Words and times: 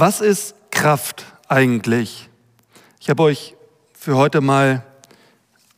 Was 0.00 0.20
ist 0.20 0.54
Kraft 0.70 1.26
eigentlich? 1.48 2.30
Ich 3.00 3.10
habe 3.10 3.24
euch 3.24 3.56
für 3.92 4.14
heute 4.14 4.40
mal 4.40 4.84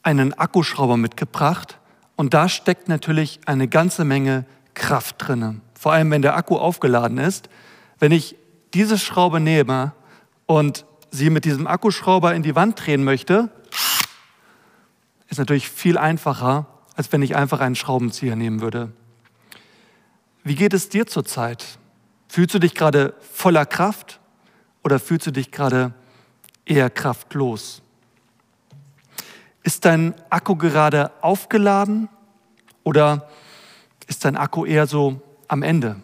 einen 0.02 0.34
Akkuschrauber 0.34 0.98
mitgebracht 0.98 1.78
und 2.16 2.34
da 2.34 2.50
steckt 2.50 2.86
natürlich 2.86 3.40
eine 3.46 3.66
ganze 3.66 4.04
Menge 4.04 4.44
Kraft 4.74 5.26
drin. 5.26 5.62
Vor 5.72 5.94
allem, 5.94 6.10
wenn 6.10 6.20
der 6.20 6.36
Akku 6.36 6.58
aufgeladen 6.58 7.16
ist. 7.16 7.48
Wenn 7.98 8.12
ich 8.12 8.36
diese 8.74 8.98
Schraube 8.98 9.40
nehme 9.40 9.92
und 10.44 10.84
sie 11.10 11.30
mit 11.30 11.46
diesem 11.46 11.66
Akkuschrauber 11.66 12.34
in 12.34 12.42
die 12.42 12.54
Wand 12.54 12.78
drehen 12.84 13.04
möchte, 13.04 13.48
ist 15.30 15.38
natürlich 15.38 15.70
viel 15.70 15.96
einfacher, 15.96 16.66
als 16.94 17.10
wenn 17.10 17.22
ich 17.22 17.36
einfach 17.36 17.60
einen 17.60 17.74
Schraubenzieher 17.74 18.36
nehmen 18.36 18.60
würde. 18.60 18.92
Wie 20.44 20.56
geht 20.56 20.74
es 20.74 20.90
dir 20.90 21.06
zurzeit? 21.06 21.79
Fühlst 22.30 22.54
du 22.54 22.60
dich 22.60 22.76
gerade 22.76 23.14
voller 23.32 23.66
Kraft 23.66 24.20
oder 24.84 25.00
fühlst 25.00 25.26
du 25.26 25.32
dich 25.32 25.50
gerade 25.50 25.92
eher 26.64 26.88
kraftlos? 26.88 27.82
Ist 29.64 29.84
dein 29.84 30.14
Akku 30.30 30.54
gerade 30.54 31.10
aufgeladen 31.22 32.08
oder 32.84 33.28
ist 34.06 34.24
dein 34.24 34.36
Akku 34.36 34.64
eher 34.64 34.86
so 34.86 35.20
am 35.48 35.64
Ende? 35.64 35.96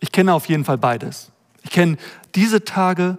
Ich 0.00 0.12
kenne 0.12 0.34
auf 0.34 0.46
jeden 0.50 0.66
Fall 0.66 0.76
beides. 0.76 1.32
Ich 1.62 1.70
kenne 1.70 1.96
diese 2.34 2.62
Tage 2.62 3.16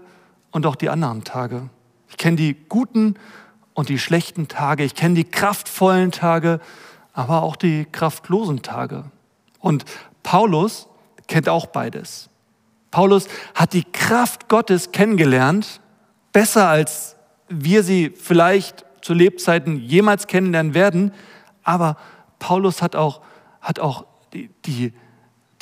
und 0.52 0.68
auch 0.68 0.76
die 0.76 0.90
anderen 0.90 1.24
Tage. 1.24 1.72
Ich 2.08 2.18
kenne 2.18 2.38
die 2.38 2.54
guten 2.70 3.16
und 3.74 3.90
die 3.90 3.98
schlechten 3.98 4.48
Tage. 4.48 4.84
Ich 4.84 4.94
kenne 4.94 5.16
die 5.16 5.26
kraftvollen 5.26 6.12
Tage, 6.12 6.60
aber 7.14 7.42
auch 7.42 7.56
die 7.56 7.86
kraftlosen 7.92 8.62
Tage. 8.62 9.06
Und 9.60 9.86
Paulus 10.22 10.88
kennt 11.34 11.50
auch 11.50 11.66
beides. 11.66 12.30
Paulus 12.92 13.28
hat 13.56 13.74
die 13.74 13.86
Kraft 13.86 14.50
Gottes 14.50 14.92
kennengelernt, 14.92 15.82
besser 16.32 16.70
als 16.70 17.16
wir 17.50 17.82
sie 17.82 18.12
vielleicht 18.16 18.86
zu 19.02 19.16
Lebzeiten 19.16 19.80
jemals 19.80 20.28
kennenlernen 20.28 20.76
werden. 20.76 21.12
Aber 21.64 21.98
Paulus 22.38 22.84
hat 22.84 22.96
auch, 22.96 23.22
hat 23.62 23.80
auch 23.80 24.06
die, 24.34 24.52
die, 24.66 24.94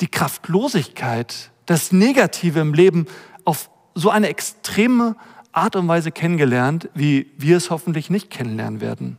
die 0.02 0.08
Kraftlosigkeit, 0.08 1.50
das 1.64 1.90
Negative 1.90 2.60
im 2.60 2.74
Leben 2.74 3.06
auf 3.46 3.70
so 3.94 4.10
eine 4.10 4.28
extreme 4.28 5.16
Art 5.52 5.74
und 5.74 5.88
Weise 5.88 6.12
kennengelernt, 6.12 6.90
wie 6.92 7.30
wir 7.38 7.56
es 7.56 7.70
hoffentlich 7.70 8.10
nicht 8.10 8.28
kennenlernen 8.28 8.82
werden. 8.82 9.16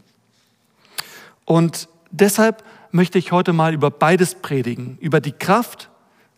Und 1.46 1.90
deshalb 2.12 2.64
möchte 2.92 3.18
ich 3.18 3.32
heute 3.32 3.54
mal 3.54 3.74
über 3.74 3.90
beides 3.90 4.36
predigen, 4.36 5.00
über 5.02 5.20
die 5.20 5.32
Kraft, 5.32 5.90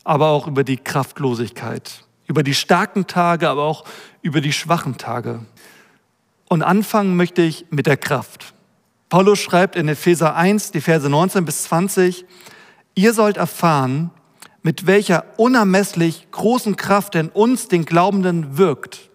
aber 0.06 0.30
auch 0.30 0.48
über 0.48 0.64
die 0.64 0.78
Kraftlosigkeit, 0.78 2.06
über 2.28 2.44
die 2.44 2.54
starken 2.54 3.08
Tage, 3.08 3.50
aber 3.50 3.64
auch 3.64 3.84
über 4.22 4.40
die 4.40 4.54
schwachen 4.54 4.98
Tage. 4.98 5.46
Und 6.48 6.64
anfangen 6.64 7.18
möchte 7.18 7.42
ich 7.42 7.66
mit 7.72 7.88
der 7.88 7.98
Kraft. 7.98 8.54
Paulus 9.10 9.40
schreibt 9.40 9.76
in 9.76 9.90
Epheser 9.90 10.38
1, 10.38 10.72
die 10.72 10.80
Verse 10.80 11.10
19 11.10 11.44
bis 11.44 11.64
20, 11.64 12.24
ihr 12.96 13.14
sollt 13.14 13.36
erfahren, 13.36 14.12
mit 14.64 14.88
welcher 14.88 15.26
unermesslich 15.36 16.32
großen 16.32 16.78
Kraft 16.78 17.16
in 17.16 17.28
uns, 17.28 17.68
den 17.68 17.84
Glaubenden, 17.84 18.58
wirkt 18.58 19.10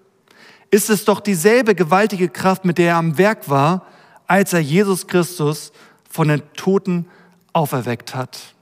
ist 0.70 0.90
es 0.90 1.04
doch 1.04 1.20
dieselbe 1.20 1.74
gewaltige 1.74 2.28
Kraft, 2.28 2.64
mit 2.64 2.78
der 2.78 2.90
er 2.90 2.96
am 2.96 3.18
Werk 3.18 3.48
war, 3.48 3.86
als 4.26 4.52
er 4.52 4.60
Jesus 4.60 5.06
Christus 5.06 5.72
von 6.08 6.28
den 6.28 6.42
Toten 6.54 7.06
auferweckt 7.52 8.14
hat. 8.14 8.54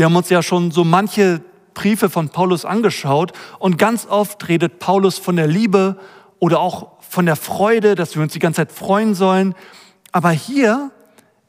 Wir 0.00 0.06
haben 0.06 0.16
uns 0.16 0.30
ja 0.30 0.42
schon 0.42 0.70
so 0.70 0.82
manche 0.82 1.42
Briefe 1.74 2.08
von 2.08 2.30
Paulus 2.30 2.64
angeschaut 2.64 3.32
und 3.58 3.76
ganz 3.76 4.06
oft 4.06 4.48
redet 4.48 4.78
Paulus 4.78 5.18
von 5.18 5.36
der 5.36 5.46
Liebe 5.46 6.00
oder 6.38 6.58
auch 6.60 6.92
von 7.02 7.26
der 7.26 7.36
Freude, 7.36 7.96
dass 7.96 8.14
wir 8.14 8.22
uns 8.22 8.32
die 8.32 8.38
ganze 8.38 8.62
Zeit 8.62 8.72
freuen 8.72 9.14
sollen. 9.14 9.54
Aber 10.10 10.30
hier 10.30 10.90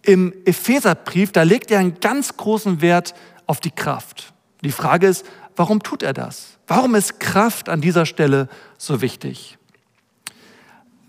im 0.03 0.33
Epheserbrief, 0.43 1.31
da 1.31 1.43
legt 1.43 1.71
er 1.71 1.79
einen 1.79 2.01
ganz 2.01 2.35
großen 2.35 2.81
Wert 2.81 3.13
auf 3.47 3.61
die 3.61 3.71
Kraft. 3.71 4.33
Die 4.65 4.73
Frage 4.73 5.07
ist, 5.07 5.25
warum 5.55 5.81
tut 5.81 6.03
er 6.03 6.11
das? 6.11 6.57
Warum 6.67 6.93
ist 6.95 7.21
Kraft 7.21 7.69
an 7.69 7.79
dieser 7.79 8.05
Stelle 8.05 8.49
so 8.77 8.99
wichtig? 8.99 9.57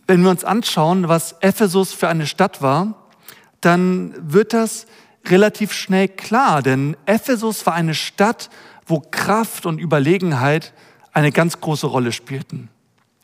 Wenn 0.07 0.23
wir 0.23 0.31
uns 0.31 0.45
anschauen, 0.45 1.09
was 1.09 1.35
Ephesus 1.41 1.93
für 1.93 2.07
eine 2.07 2.29
Stadt 2.29 2.63
war, 2.63 3.09
dann 3.61 4.15
wird 4.21 4.53
das 4.53 4.87
relativ 5.27 5.73
schnell 5.73 6.09
klar, 6.09 6.63
denn 6.63 6.97
Ephesus 7.07 7.65
war 7.67 7.75
eine 7.75 7.95
Stadt, 7.95 8.51
wo 8.87 9.01
Kraft 9.01 9.67
und 9.67 9.79
Überlegenheit 9.79 10.73
eine 11.13 11.33
ganz 11.33 11.61
große 11.61 11.87
Rolle 11.87 12.13
spielten. 12.13 12.69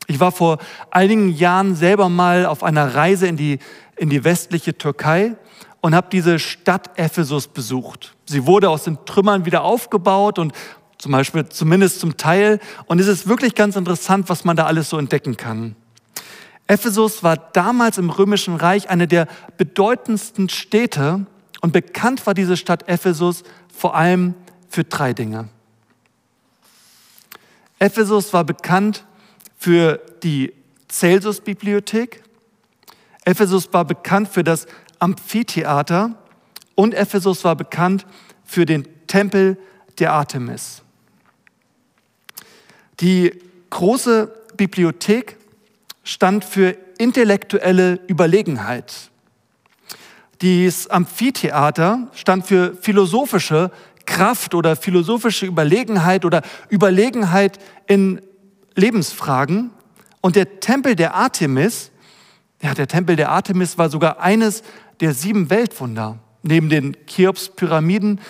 Ich 0.07 0.21
war 0.21 0.33
vor 0.33 0.59
einigen 0.91 1.31
Jahren 1.31 1.75
selber 1.75 2.09
mal 2.09 2.47
auf 2.47 2.63
einer 2.63 2.95
Reise 2.95 3.27
in 3.27 3.37
die, 3.37 3.59
in 3.97 4.09
die 4.09 4.25
westliche 4.25 4.77
Türkei 4.77 5.37
und 5.81 5.95
habe 5.95 6.09
diese 6.11 6.39
Stadt 6.39 6.99
Ephesus 6.99 7.49
besucht. 7.49 8.15
Sie 8.25 8.47
wurde 8.47 8.71
aus 8.71 8.85
den 8.85 9.05
Trümmern 9.05 9.45
wieder 9.45 9.63
aufgebaut 9.63 10.39
und 10.39 10.53
zum 10.99 11.13
Beispiel 11.13 11.49
zumindest 11.49 12.01
zum 12.01 12.17
Teil. 12.17 12.59
Und 12.87 13.01
es 13.01 13.07
ist 13.07 13.29
wirklich 13.29 13.55
ganz 13.55 13.77
interessant, 13.77 14.29
was 14.29 14.45
man 14.45 14.57
da 14.57 14.65
alles 14.65 14.89
so 14.91 14.99
entdecken 14.99 15.37
kann. 15.37 15.77
Ephesus 16.67 17.23
war 17.23 17.37
damals 17.37 17.99
im 17.99 18.11
Römischen 18.11 18.57
Reich 18.57 18.91
eine 18.91 19.09
der 19.09 19.27
bedeutendsten 19.57 20.49
Städte 20.49 21.27
und 21.61 21.73
bekannt 21.73 22.27
war 22.27 22.35
diese 22.35 22.57
Stadt 22.57 22.89
Ephesus 22.89 23.43
vor 23.75 23.95
allem 23.95 24.35
für 24.69 24.85
drei 24.85 25.13
Dinge. 25.13 25.49
Ephesus 27.79 28.33
war 28.33 28.45
bekannt 28.45 29.05
für 29.57 30.01
die 30.23 30.53
Celsus-Bibliothek, 30.89 32.23
Ephesus 33.25 33.73
war 33.73 33.85
bekannt 33.85 34.29
für 34.29 34.43
das 34.43 34.67
Amphitheater 34.99 36.17
und 36.75 36.95
Ephesus 36.95 37.45
war 37.45 37.57
bekannt 37.57 38.07
für 38.45 38.65
den 38.65 38.89
Tempel 39.07 39.59
der 39.99 40.13
Artemis. 40.13 40.83
Die 43.01 43.33
große 43.71 44.33
Bibliothek 44.57 45.37
stand 46.03 46.45
für 46.45 46.77
intellektuelle 46.99 48.01
Überlegenheit. 48.09 49.11
Das 50.39 50.87
Amphitheater 50.87 52.09
stand 52.15 52.47
für 52.47 52.75
philosophische 52.81 53.71
Kraft 54.07 54.55
oder 54.55 54.77
philosophische 54.77 55.47
Überlegenheit 55.47 56.25
oder 56.25 56.43
Überlegenheit 56.71 57.59
in 57.87 58.21
Lebensfragen. 58.75 59.71
Und 60.21 60.37
der 60.37 60.61
Tempel 60.61 60.97
der 60.97 61.15
Artemis, 61.15 61.91
ja, 62.63 62.75
der 62.75 62.89
Tempel 62.89 63.17
der 63.17 63.31
Artemis 63.31 63.79
war 63.79 63.91
sogar 63.91 64.21
eines 64.21 64.63
der 65.01 65.13
sieben 65.13 65.51
Weltwunder, 65.51 66.19
neben 66.43 66.69
den 66.69 66.97
Cheops-Pyramiden. 67.07 68.21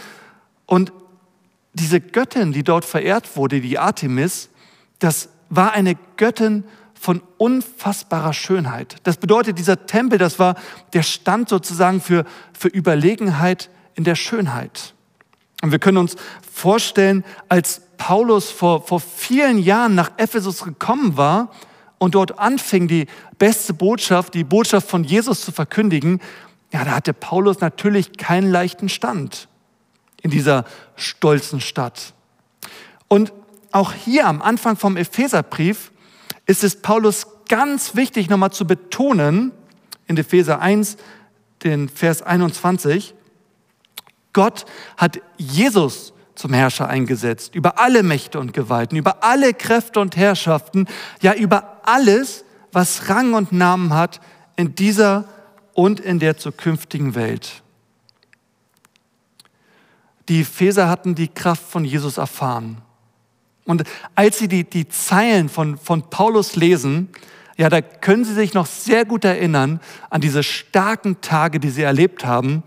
Und 0.66 0.92
diese 1.75 2.00
Göttin, 2.00 2.52
die 2.52 2.64
dort 2.64 2.84
verehrt 2.84 3.36
wurde, 3.36 3.60
die 3.60 3.78
Artemis, 3.78 4.48
das 4.98 5.28
war 5.50 5.72
eine 5.72 5.96
Göttin 6.16 6.64
von 7.00 7.22
unfassbarer 7.36 8.32
Schönheit. 8.32 8.97
Das 9.04 9.16
bedeutet, 9.16 9.59
dieser 9.59 9.86
Tempel, 9.86 10.19
das 10.19 10.38
war 10.38 10.56
der 10.92 11.03
Stand 11.03 11.48
sozusagen 11.48 12.00
für, 12.00 12.25
für 12.53 12.69
Überlegenheit 12.69 13.70
in 13.94 14.04
der 14.04 14.14
Schönheit. 14.14 14.94
Und 15.62 15.72
wir 15.72 15.78
können 15.78 15.98
uns 15.98 16.16
vorstellen, 16.53 17.25
als 17.48 17.82
Paulus 17.97 18.50
vor, 18.50 18.87
vor 18.87 19.00
vielen 19.00 19.58
Jahren 19.58 19.94
nach 19.94 20.12
Ephesus 20.16 20.62
gekommen 20.62 21.16
war 21.16 21.50
und 21.98 22.14
dort 22.14 22.38
anfing, 22.38 22.87
die 22.88 23.06
beste 23.38 23.75
Botschaft, 23.75 24.34
die 24.34 24.44
Botschaft 24.44 24.88
von 24.88 25.04
Jesus 25.04 25.44
zu 25.44 25.53
verkündigen, 25.53 26.20
ja, 26.72 26.84
da 26.84 26.92
hatte 26.92 27.12
Paulus 27.12 27.60
natürlich 27.60 28.16
keinen 28.16 28.50
leichten 28.50 28.88
Stand 28.88 29.48
in 30.22 30.31
dieser 30.31 30.64
stolzen 30.97 31.60
Stadt. 31.60 32.12
Und 33.08 33.32
auch 33.72 33.93
hier 33.93 34.26
am 34.26 34.43
Anfang 34.43 34.76
vom 34.76 34.96
Epheserbrief 34.96 35.90
ist 36.48 36.64
es 36.64 36.80
Paulus 36.80 37.26
ganz 37.48 37.94
wichtig, 37.94 38.28
nochmal 38.28 38.50
zu 38.50 38.66
betonen, 38.66 39.52
in 40.06 40.16
Epheser 40.16 40.60
1, 40.60 40.96
den 41.62 41.88
Vers 41.88 42.22
21, 42.22 43.14
Gott 44.32 44.64
hat 44.96 45.20
Jesus 45.36 46.14
zum 46.34 46.54
Herrscher 46.54 46.88
eingesetzt, 46.88 47.54
über 47.54 47.78
alle 47.78 48.02
Mächte 48.02 48.40
und 48.40 48.54
Gewalten, 48.54 48.96
über 48.96 49.22
alle 49.24 49.52
Kräfte 49.52 50.00
und 50.00 50.16
Herrschaften, 50.16 50.86
ja 51.20 51.34
über 51.34 51.80
alles, 51.84 52.44
was 52.72 53.10
Rang 53.10 53.34
und 53.34 53.52
Namen 53.52 53.92
hat 53.92 54.20
in 54.56 54.74
dieser 54.74 55.24
und 55.74 56.00
in 56.00 56.18
der 56.18 56.38
zukünftigen 56.38 57.14
Welt. 57.14 57.62
Die 60.28 60.40
Epheser 60.42 60.88
hatten 60.88 61.14
die 61.14 61.28
Kraft 61.28 61.62
von 61.62 61.84
Jesus 61.84 62.16
erfahren. 62.16 62.80
Und 63.69 63.85
als 64.15 64.38
Sie 64.38 64.49
die, 64.49 64.65
die 64.65 64.88
Zeilen 64.88 65.50
von, 65.50 65.76
von 65.76 66.09
Paulus 66.09 66.56
lesen, 66.56 67.11
ja, 67.59 67.69
da 67.69 67.82
können 67.82 68.25
Sie 68.25 68.32
sich 68.32 68.55
noch 68.55 68.65
sehr 68.65 69.05
gut 69.05 69.26
erinnern 69.26 69.81
an 70.09 70.23
diese 70.23 70.43
starken 70.43 71.20
Tage, 71.20 71.61
die 71.61 71.69
Sie 71.69 71.82
erlebt 71.82 72.25
haben, 72.25 72.62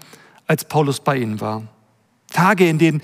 als 0.46 0.64
Paulus 0.66 1.00
bei 1.00 1.18
Ihnen 1.18 1.42
war. 1.42 1.64
Tage, 2.32 2.70
in 2.70 2.78
denen 2.78 3.02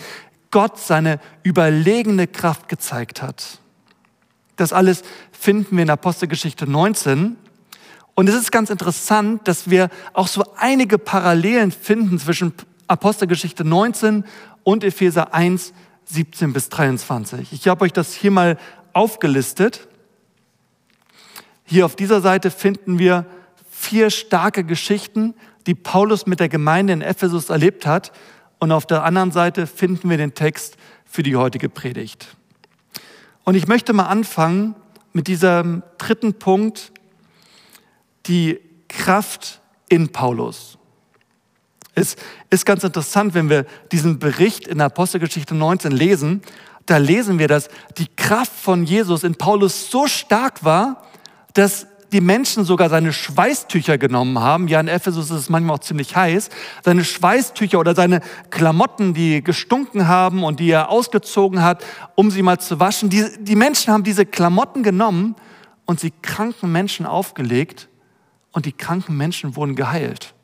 Gott 0.51 0.77
seine 0.77 1.19
überlegene 1.41 2.27
Kraft 2.27 2.69
gezeigt 2.69 3.23
hat. 3.23 3.57
Das 4.57 4.73
alles 4.73 5.01
finden 5.31 5.75
wir 5.75 5.81
in 5.81 5.89
Apostelgeschichte 5.89 6.67
19. 6.67 7.35
Und 8.13 8.29
es 8.29 8.35
ist 8.35 8.51
ganz 8.51 8.69
interessant, 8.69 9.47
dass 9.47 9.71
wir 9.71 9.89
auch 10.13 10.27
so 10.27 10.43
einige 10.55 10.99
Parallelen 10.99 11.71
finden 11.71 12.19
zwischen 12.19 12.53
Apostelgeschichte 12.87 13.63
19 13.63 14.23
und 14.63 14.83
Epheser 14.83 15.33
1, 15.33 15.73
17 16.07 16.53
bis 16.53 16.69
23. 16.69 17.51
Ich 17.53 17.67
habe 17.67 17.85
euch 17.85 17.93
das 17.93 18.13
hier 18.13 18.31
mal 18.31 18.57
aufgelistet. 18.93 19.87
Hier 21.63 21.85
auf 21.85 21.95
dieser 21.95 22.21
Seite 22.21 22.49
finden 22.49 22.97
wir 22.97 23.25
vier 23.69 24.09
starke 24.09 24.63
Geschichten, 24.63 25.35
die 25.67 25.75
Paulus 25.75 26.25
mit 26.25 26.39
der 26.39 26.49
Gemeinde 26.49 26.93
in 26.93 27.01
Ephesus 27.01 27.49
erlebt 27.49 27.85
hat. 27.85 28.11
Und 28.59 28.71
auf 28.71 28.85
der 28.85 29.03
anderen 29.03 29.31
Seite 29.31 29.67
finden 29.67 30.09
wir 30.09 30.17
den 30.17 30.33
Text 30.33 30.77
für 31.05 31.23
die 31.23 31.35
heutige 31.35 31.69
Predigt. 31.69 32.35
Und 33.43 33.55
ich 33.55 33.67
möchte 33.67 33.93
mal 33.93 34.07
anfangen 34.07 34.75
mit 35.13 35.27
diesem 35.27 35.83
dritten 35.97 36.33
Punkt, 36.33 36.91
die 38.25 38.59
Kraft 38.87 39.61
in 39.89 40.09
Paulus. 40.11 40.76
Es 41.97 42.15
ist 42.51 42.67
ganz 42.67 42.83
interessant, 42.83 43.33
wenn 43.33 43.49
wir 43.49 43.65
diesen 43.91 44.19
Bericht 44.19 44.67
in 44.67 44.81
Apostelgeschichte 44.81 45.55
19 45.55 45.91
lesen, 45.91 46.43
da 46.85 46.97
lesen 46.97 47.39
wir, 47.39 47.47
dass 47.47 47.69
die 47.97 48.05
Kraft 48.15 48.51
von 48.53 48.83
Jesus 48.83 49.23
in 49.23 49.33
Paulus 49.33 49.89
so 49.89 50.05
stark 50.05 50.63
war, 50.63 51.07
dass 51.55 51.87
die 52.11 52.21
Menschen 52.21 52.65
sogar 52.65 52.89
seine 52.89 53.11
Schweißtücher 53.11 53.97
genommen 53.97 54.37
haben. 54.37 54.67
Ja, 54.67 54.79
in 54.79 54.87
Ephesus 54.87 55.31
ist 55.31 55.39
es 55.39 55.49
manchmal 55.49 55.77
auch 55.77 55.79
ziemlich 55.79 56.15
heiß. 56.15 56.49
Seine 56.85 57.03
Schweißtücher 57.03 57.79
oder 57.79 57.95
seine 57.95 58.21
Klamotten, 58.51 59.15
die 59.15 59.43
gestunken 59.43 60.07
haben 60.07 60.43
und 60.43 60.59
die 60.59 60.69
er 60.69 60.91
ausgezogen 60.91 61.63
hat, 61.63 61.83
um 62.13 62.29
sie 62.29 62.43
mal 62.43 62.59
zu 62.59 62.79
waschen. 62.79 63.09
Die, 63.09 63.25
die 63.39 63.55
Menschen 63.55 63.91
haben 63.91 64.03
diese 64.03 64.27
Klamotten 64.27 64.83
genommen 64.83 65.35
und 65.87 65.99
sie 65.99 66.13
kranken 66.21 66.71
Menschen 66.71 67.07
aufgelegt 67.07 67.89
und 68.51 68.67
die 68.67 68.71
kranken 68.71 69.17
Menschen 69.17 69.55
wurden 69.55 69.75
geheilt. 69.75 70.35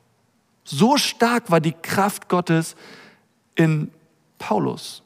So 0.63 0.98
stark 0.98 1.51
war 1.51 1.60
die 1.60 1.74
Kraft 1.74 2.30
Gottes 2.30 2.75
in 3.56 3.92
Paulus. 4.39 5.04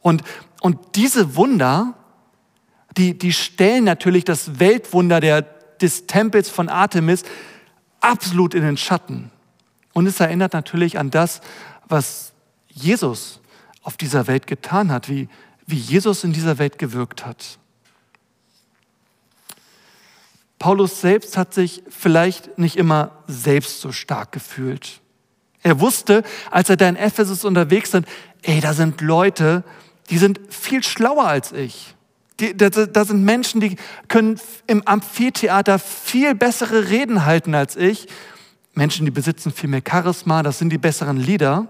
Und, 0.00 0.22
und 0.60 0.78
diese 0.94 1.36
Wunder, 1.36 1.94
die, 2.96 3.16
die 3.16 3.32
stellen 3.32 3.84
natürlich 3.84 4.24
das 4.24 4.58
Weltwunder 4.60 5.20
der, 5.20 5.42
des 5.42 6.06
Tempels 6.06 6.48
von 6.48 6.68
Artemis 6.68 7.24
absolut 8.00 8.54
in 8.54 8.62
den 8.62 8.76
Schatten. 8.76 9.30
Und 9.92 10.06
es 10.06 10.20
erinnert 10.20 10.52
natürlich 10.52 10.98
an 10.98 11.10
das, 11.10 11.40
was 11.88 12.32
Jesus 12.68 13.40
auf 13.82 13.96
dieser 13.96 14.26
Welt 14.26 14.46
getan 14.46 14.90
hat, 14.92 15.08
wie, 15.08 15.28
wie 15.66 15.76
Jesus 15.76 16.24
in 16.24 16.32
dieser 16.32 16.58
Welt 16.58 16.78
gewirkt 16.78 17.26
hat. 17.26 17.58
Paulus 20.60 21.00
selbst 21.00 21.38
hat 21.38 21.54
sich 21.54 21.82
vielleicht 21.88 22.58
nicht 22.58 22.76
immer 22.76 23.22
selbst 23.26 23.80
so 23.80 23.92
stark 23.92 24.30
gefühlt. 24.30 25.00
Er 25.62 25.80
wusste, 25.80 26.22
als 26.50 26.68
er 26.68 26.76
da 26.76 26.86
in 26.86 26.96
Ephesus 26.96 27.46
unterwegs 27.46 27.94
ist, 27.94 28.04
ey, 28.42 28.60
da 28.60 28.74
sind 28.74 29.00
Leute, 29.00 29.64
die 30.10 30.18
sind 30.18 30.38
viel 30.50 30.84
schlauer 30.84 31.26
als 31.26 31.52
ich. 31.52 31.94
Da, 32.36 32.68
da 32.68 33.04
sind 33.04 33.24
Menschen, 33.24 33.62
die 33.62 33.76
können 34.08 34.38
im 34.66 34.86
Amphitheater 34.86 35.78
viel 35.78 36.34
bessere 36.34 36.90
Reden 36.90 37.24
halten 37.24 37.54
als 37.54 37.76
ich. 37.76 38.06
Menschen, 38.74 39.06
die 39.06 39.10
besitzen 39.10 39.52
viel 39.52 39.70
mehr 39.70 39.82
Charisma, 39.86 40.42
das 40.42 40.58
sind 40.58 40.70
die 40.70 40.78
besseren 40.78 41.16
Lieder. 41.16 41.68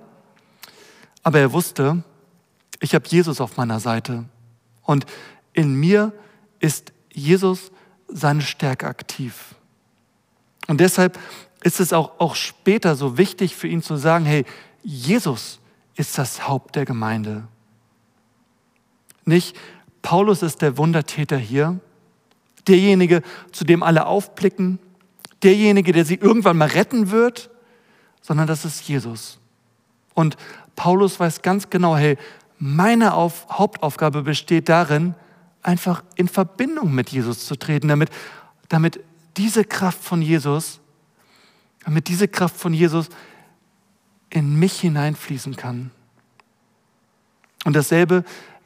Aber 1.23 1.39
er 1.39 1.53
wusste, 1.53 2.03
ich 2.81 2.95
habe 2.97 3.07
Jesus 3.07 3.41
auf 3.41 3.57
meiner 3.57 3.79
Seite. 3.79 4.25
Und 4.83 5.07
in 5.53 5.75
mir 5.75 6.13
ist 6.59 6.93
Jesus 7.13 7.71
seine 8.13 8.43
Stärke 8.43 8.87
aktiv. 8.87 9.55
Und 10.67 10.81
deshalb 10.81 11.19
ist 11.63 11.81
es 11.81 11.93
auch, 11.93 12.19
auch 12.19 12.35
später 12.35 12.97
so 12.97 13.19
wichtig 13.19 13.57
für 13.57 13.69
ihn 13.69 13.83
zu 13.83 13.97
sagen, 13.97 14.25
hey, 14.25 14.45
Jesus 14.83 15.61
ist 15.97 16.17
das 16.17 16.49
Haupt 16.49 16.77
der 16.77 16.85
Gemeinde. 16.85 17.47
Nicht, 19.25 19.57
Paulus 20.03 20.43
ist 20.43 20.63
der 20.63 20.79
Wundertäter 20.79 21.37
hier, 21.37 21.79
derjenige, 22.67 23.23
zu 23.53 23.65
dem 23.65 23.83
alle 23.83 24.07
aufblicken, 24.07 24.79
derjenige, 25.43 25.93
der 25.93 26.05
sie 26.05 26.15
irgendwann 26.15 26.57
mal 26.57 26.69
retten 26.69 27.11
wird, 27.11 27.51
sondern 28.23 28.47
das 28.47 28.65
ist 28.65 28.87
Jesus. 28.89 29.39
Und 30.15 30.37
Paulus 30.77 31.21
weiß 31.21 31.43
ganz 31.43 31.71
genau, 31.71 31.97
hey, 31.97 32.17
meine 32.59 33.15
Auf 33.15 33.47
Hauptaufgabe 33.51 34.23
besteht 34.23 34.69
darin, 34.69 35.15
einfach 35.63 36.03
in 36.17 36.29
Verbindung 36.29 36.95
mit 36.95 37.11
Jesus 37.11 37.47
zu 37.47 37.57
treten, 37.57 37.89
damit, 37.89 38.11
damit 38.69 39.01
diese 39.37 39.65
Kraft 39.65 40.03
von 40.03 40.23
Jesus, 40.23 40.81
damit 41.85 42.09
diese 42.09 42.29
Kraft 42.29 42.57
von 42.57 42.73
Jesus 42.73 43.09
in 44.31 44.59
mich 44.59 44.81
hineinfließen 44.81 45.57
kann. 45.57 45.91
Und 47.65 47.75
dasselbe 47.75 48.25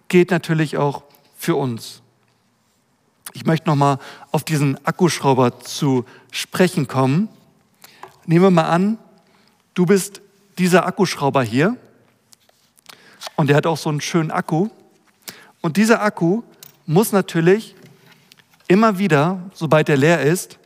gilt 0.09 0.31
natürlich 0.31 0.77
auch 0.77 1.03
für 1.37 1.57
uns. 1.57 2.03
Ich 3.33 3.47
möchte 3.47 3.69
nochmal 3.69 3.99
auf 4.31 4.45
diesen 4.45 4.85
Akkuschrauber 4.87 5.59
zu 5.61 6.05
sprechen 6.31 6.87
kommen. 6.87 7.29
Nehmen 8.27 8.45
wir 8.45 8.51
mal 8.51 8.69
an, 8.69 8.99
du 9.75 9.87
bist 9.87 10.21
dieser 10.59 10.87
Akkuschrauber 10.87 11.43
hier 11.43 11.77
und 13.37 13.49
der 13.49 13.57
hat 13.57 13.67
auch 13.67 13.77
so 13.77 13.91
einen 13.91 14.01
schönen 14.01 14.31
Akku. 14.31 14.69
Und 15.61 15.77
dieser 15.77 16.03
Akku 16.03 16.43
muss 16.87 17.13
natürlich 17.13 17.75
immer 18.69 18.99
wieder, 18.99 19.43
sobald 19.53 19.89
er 19.89 19.97
leer 19.97 20.23
ist, 20.23 20.59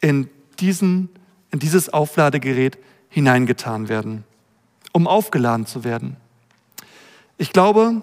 in, 0.00 0.28
diesen, 0.58 1.08
in 1.50 1.58
dieses 1.58 1.88
Aufladegerät 1.88 2.78
hineingetan 3.08 3.88
werden, 3.88 4.24
um 4.92 5.06
aufgeladen 5.06 5.66
zu 5.66 5.84
werden. 5.84 6.16
Ich 7.38 7.52
glaube, 7.52 8.02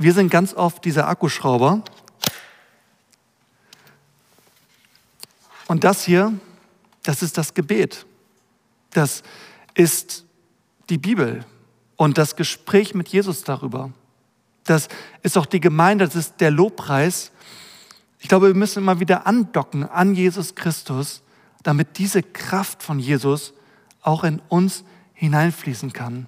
Wir 0.00 0.14
sind 0.14 0.30
ganz 0.30 0.54
oft 0.54 0.82
dieser 0.86 1.08
Akkuschrauber. 1.08 1.82
Und 5.68 5.84
das 5.84 6.04
hier, 6.04 6.32
das 7.02 7.20
ist 7.20 7.36
das 7.36 7.52
Gebet. 7.52 8.06
Das 8.92 9.22
ist 9.74 10.24
die 10.88 10.96
Bibel 10.96 11.44
und 11.96 12.16
das 12.16 12.34
Gespräch 12.34 12.94
mit 12.94 13.08
Jesus 13.08 13.44
darüber. 13.44 13.92
Das 14.70 14.88
ist 15.22 15.36
auch 15.36 15.46
die 15.46 15.60
Gemeinde, 15.60 16.06
das 16.06 16.14
ist 16.14 16.40
der 16.40 16.52
Lobpreis. 16.52 17.32
Ich 18.20 18.28
glaube, 18.28 18.46
wir 18.46 18.54
müssen 18.54 18.78
immer 18.78 19.00
wieder 19.00 19.26
andocken 19.26 19.82
an 19.82 20.14
Jesus 20.14 20.54
Christus, 20.54 21.22
damit 21.64 21.98
diese 21.98 22.22
Kraft 22.22 22.82
von 22.82 23.00
Jesus 23.00 23.52
auch 24.02 24.22
in 24.22 24.40
uns 24.48 24.84
hineinfließen 25.14 25.92
kann. 25.92 26.26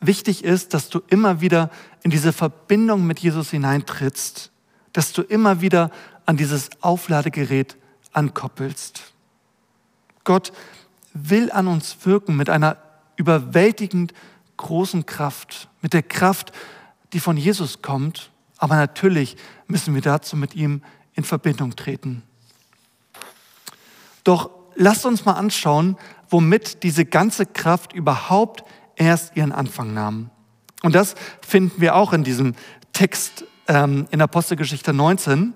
wichtig 0.00 0.44
ist, 0.44 0.74
dass 0.74 0.88
du 0.88 1.02
immer 1.08 1.40
wieder 1.40 1.70
in 2.02 2.10
diese 2.10 2.32
Verbindung 2.32 3.06
mit 3.06 3.20
Jesus 3.20 3.50
hineintrittst, 3.50 4.50
dass 4.92 5.12
du 5.12 5.22
immer 5.22 5.60
wieder 5.60 5.90
an 6.26 6.36
dieses 6.36 6.70
Aufladegerät 6.80 7.76
ankoppelst. 8.12 9.12
Gott 10.24 10.52
will 11.12 11.50
an 11.50 11.66
uns 11.66 11.96
wirken 12.04 12.36
mit 12.36 12.50
einer 12.50 12.76
überwältigend 13.16 14.14
großen 14.56 15.06
Kraft, 15.06 15.68
mit 15.82 15.92
der 15.92 16.02
Kraft, 16.02 16.52
die 17.12 17.20
von 17.20 17.36
Jesus 17.36 17.82
kommt. 17.82 18.30
Aber 18.58 18.76
natürlich 18.76 19.36
müssen 19.66 19.94
wir 19.94 20.02
dazu 20.02 20.36
mit 20.36 20.54
ihm 20.54 20.82
in 21.14 21.24
Verbindung 21.24 21.76
treten. 21.76 22.22
Doch 24.24 24.50
lasst 24.74 25.06
uns 25.06 25.24
mal 25.24 25.32
anschauen, 25.32 25.96
womit 26.28 26.82
diese 26.82 27.04
ganze 27.04 27.46
Kraft 27.46 27.92
überhaupt 27.92 28.64
erst 28.96 29.36
ihren 29.36 29.52
Anfang 29.52 29.94
nahmen. 29.94 30.30
Und 30.82 30.94
das 30.94 31.14
finden 31.40 31.80
wir 31.80 31.94
auch 31.94 32.12
in 32.12 32.24
diesem 32.24 32.54
Text 32.92 33.44
ähm, 33.66 34.06
in 34.10 34.20
Apostelgeschichte 34.20 34.92
19. 34.92 35.54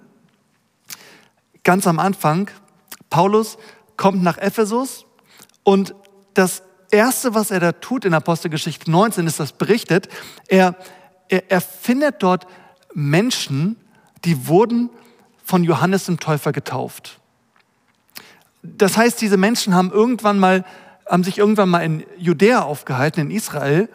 Ganz 1.63 1.87
am 1.87 1.99
Anfang, 1.99 2.51
Paulus 3.11 3.59
kommt 3.97 4.23
nach 4.23 4.39
Ephesus 4.39 5.07
und 5.63 5.95
das 6.35 6.63
Erste, 6.91 7.35
was 7.35 7.51
er 7.51 7.61
da 7.61 7.73
tut 7.73 8.05
in 8.05 8.15
Apostelgeschichte 8.15 8.91
19, 8.91 9.27
ist 9.27 9.41
das 9.41 9.53
berichtet. 9.53 10.09
Er, 10.49 10.77
er, 11.29 11.51
er 11.51 11.61
findet 11.61 12.23
dort 12.23 12.47
Menschen, 12.95 13.77
die 14.25 14.47
wurden 14.47 14.91
von 15.45 15.65
Johannes 15.65 16.07
dem 16.07 16.21
Täufer 16.21 16.53
getauft. 16.53 17.19
Das 18.63 18.97
heißt, 18.97 19.21
diese 19.21 19.37
Menschen 19.37 19.75
haben 19.75 19.91
irgendwann 19.91 20.39
mal 20.39 20.65
haben 21.09 21.25
sich 21.25 21.39
irgendwann 21.39 21.69
mal 21.69 21.81
in 21.81 22.05
Judäa 22.19 22.63
aufgehalten, 22.63 23.21
in 23.21 23.31
Israel, 23.31 23.89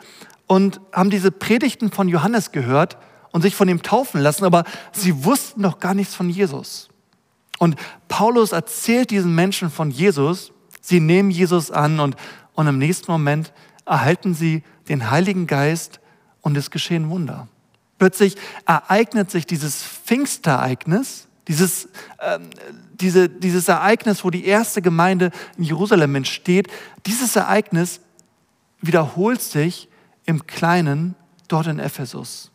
und 0.47 0.81
haben 0.91 1.09
diese 1.09 1.31
Predigten 1.31 1.91
von 1.91 2.07
Johannes 2.07 2.51
gehört 2.51 2.97
und 3.31 3.41
sich 3.41 3.55
von 3.55 3.69
ihm 3.69 3.83
taufen 3.83 4.21
lassen, 4.21 4.45
aber 4.45 4.63
sie 4.91 5.23
wussten 5.25 5.61
noch 5.61 5.79
gar 5.79 5.93
nichts 5.93 6.15
von 6.15 6.29
Jesus. 6.29 6.89
Und 7.59 7.75
Paulus 8.07 8.53
erzählt 8.53 9.11
diesen 9.11 9.35
Menschen 9.35 9.69
von 9.69 9.91
Jesus, 9.91 10.51
sie 10.81 10.99
nehmen 10.99 11.29
Jesus 11.29 11.69
an 11.69 11.99
und, 11.99 12.15
und 12.53 12.65
im 12.65 12.79
nächsten 12.79 13.11
Moment 13.11 13.53
erhalten 13.85 14.33
sie 14.33 14.63
den 14.87 15.11
Heiligen 15.11 15.45
Geist 15.45 15.99
und 16.41 16.57
es 16.57 16.71
geschehen 16.71 17.09
Wunder. 17.09 17.47
Plötzlich 17.99 18.37
ereignet 18.65 19.29
sich 19.29 19.45
dieses 19.45 19.83
Pfingstereignis, 19.83 21.27
dieses, 21.49 21.85
äh, 22.19 22.39
diese, 22.93 23.27
dieses 23.27 23.67
Ereignis, 23.67 24.23
wo 24.23 24.29
die 24.29 24.45
erste 24.45 24.81
Gemeinde 24.81 25.31
in 25.57 25.65
Jerusalem 25.65 26.15
entsteht. 26.15 26.69
Dieses 27.05 27.35
Ereignis 27.35 27.99
wiederholt 28.81 29.41
sich 29.41 29.89
im 30.25 30.47
Kleinen 30.47 31.15
dort 31.49 31.67
in 31.67 31.79
Ephesus. 31.79 32.51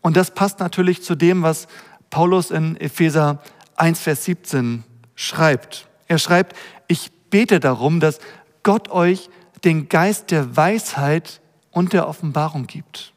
Und 0.00 0.16
das 0.16 0.32
passt 0.32 0.60
natürlich 0.60 1.02
zu 1.02 1.14
dem, 1.14 1.42
was 1.42 1.66
Paulus 2.14 2.52
in 2.52 2.76
Epheser 2.76 3.40
1, 3.74 3.98
Vers 3.98 4.24
17 4.26 4.84
schreibt. 5.16 5.88
Er 6.06 6.18
schreibt, 6.18 6.54
ich 6.86 7.10
bete 7.28 7.58
darum, 7.58 7.98
dass 7.98 8.20
Gott 8.62 8.88
euch 8.88 9.28
den 9.64 9.88
Geist 9.88 10.30
der 10.30 10.56
Weisheit 10.56 11.40
und 11.72 11.92
der 11.92 12.06
Offenbarung 12.06 12.68
gibt. 12.68 13.12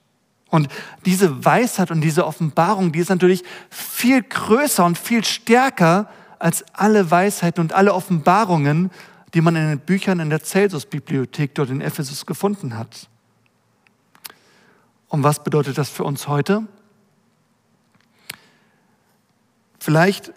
Und 0.49 0.67
diese 1.05 1.45
Weisheit 1.45 1.91
und 1.91 2.01
diese 2.01 2.25
Offenbarung, 2.25 2.91
die 2.91 2.97
ist 2.97 3.11
natürlich 3.11 3.43
viel 3.69 4.23
größer 4.23 4.83
und 4.83 4.97
viel 4.97 5.23
stärker 5.23 6.09
als 6.39 6.65
alle 6.73 7.11
Weisheiten 7.11 7.61
und 7.61 7.73
alle 7.73 7.93
Offenbarungen, 7.93 8.89
die 9.35 9.41
man 9.41 9.55
in 9.55 9.69
den 9.69 9.79
Büchern 9.79 10.19
in 10.19 10.31
der 10.31 10.41
Celsus-Bibliothek 10.41 11.53
dort 11.53 11.69
in 11.69 11.81
Ephesus 11.81 12.25
gefunden 12.25 12.75
hat. 12.75 13.07
Und 15.07 15.21
was 15.21 15.43
bedeutet 15.43 15.77
das 15.77 15.87
für 15.87 16.03
uns 16.03 16.27
heute? 16.27 16.63
Vielleicht 19.87 20.33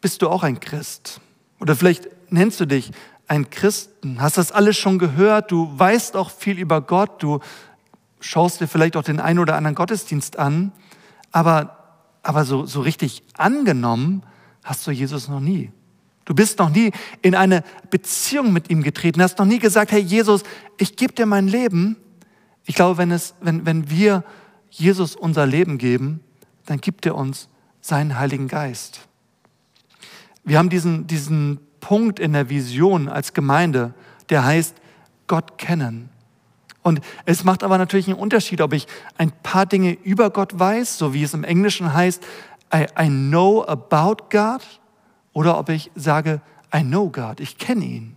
bist 0.00 0.22
du 0.22 0.30
auch 0.30 0.42
ein 0.42 0.60
Christ. 0.60 1.20
Oder 1.60 1.76
vielleicht 1.76 2.08
nennst 2.32 2.58
du 2.58 2.64
dich 2.64 2.90
ein 3.28 3.50
Christen, 3.50 4.18
hast 4.18 4.38
das 4.38 4.50
alles 4.50 4.78
schon 4.78 4.98
gehört, 4.98 5.52
du 5.52 5.70
weißt 5.78 6.16
auch 6.16 6.30
viel 6.30 6.58
über 6.58 6.80
Gott, 6.80 7.22
du 7.22 7.40
schaust 8.18 8.62
dir 8.62 8.66
vielleicht 8.66 8.96
auch 8.96 9.02
den 9.02 9.20
einen 9.20 9.40
oder 9.40 9.56
anderen 9.56 9.74
Gottesdienst 9.74 10.38
an, 10.38 10.72
aber, 11.32 11.98
aber 12.22 12.46
so, 12.46 12.64
so 12.64 12.80
richtig 12.80 13.22
angenommen 13.36 14.22
hast 14.64 14.86
du 14.86 14.90
Jesus 14.90 15.28
noch 15.28 15.40
nie. 15.40 15.70
Du 16.24 16.34
bist 16.34 16.58
noch 16.60 16.70
nie 16.70 16.92
in 17.20 17.34
eine 17.34 17.62
Beziehung 17.90 18.54
mit 18.54 18.70
ihm 18.70 18.82
getreten, 18.82 19.20
hast 19.20 19.38
noch 19.38 19.44
nie 19.44 19.58
gesagt, 19.58 19.92
hey 19.92 20.00
Jesus, 20.00 20.44
ich 20.78 20.96
gebe 20.96 21.12
dir 21.12 21.26
mein 21.26 21.46
Leben. 21.46 21.98
Ich 22.64 22.74
glaube, 22.74 22.96
wenn, 22.96 23.10
es, 23.10 23.34
wenn, 23.42 23.66
wenn 23.66 23.90
wir 23.90 24.24
Jesus 24.70 25.14
unser 25.14 25.44
Leben 25.44 25.76
geben, 25.76 26.20
dann 26.64 26.80
gibt 26.80 27.04
er 27.04 27.16
uns 27.16 27.49
seinen 27.80 28.18
Heiligen 28.18 28.48
Geist. 28.48 29.00
Wir 30.44 30.58
haben 30.58 30.70
diesen, 30.70 31.06
diesen 31.06 31.60
Punkt 31.80 32.18
in 32.18 32.32
der 32.32 32.48
Vision 32.48 33.08
als 33.08 33.32
Gemeinde, 33.32 33.94
der 34.28 34.44
heißt 34.44 34.76
Gott 35.26 35.58
kennen. 35.58 36.08
Und 36.82 37.00
es 37.26 37.44
macht 37.44 37.62
aber 37.62 37.78
natürlich 37.78 38.08
einen 38.08 38.18
Unterschied, 38.18 38.60
ob 38.60 38.72
ich 38.72 38.86
ein 39.18 39.32
paar 39.42 39.66
Dinge 39.66 39.92
über 40.02 40.30
Gott 40.30 40.58
weiß, 40.58 40.96
so 40.96 41.12
wie 41.12 41.22
es 41.22 41.34
im 41.34 41.44
Englischen 41.44 41.92
heißt, 41.92 42.22
I, 42.74 42.86
I 42.98 43.08
know 43.08 43.64
about 43.64 44.28
God, 44.30 44.62
oder 45.32 45.58
ob 45.58 45.68
ich 45.68 45.90
sage, 45.94 46.40
I 46.74 46.82
know 46.82 47.10
God, 47.10 47.40
ich 47.40 47.58
kenne 47.58 47.84
ihn. 47.84 48.16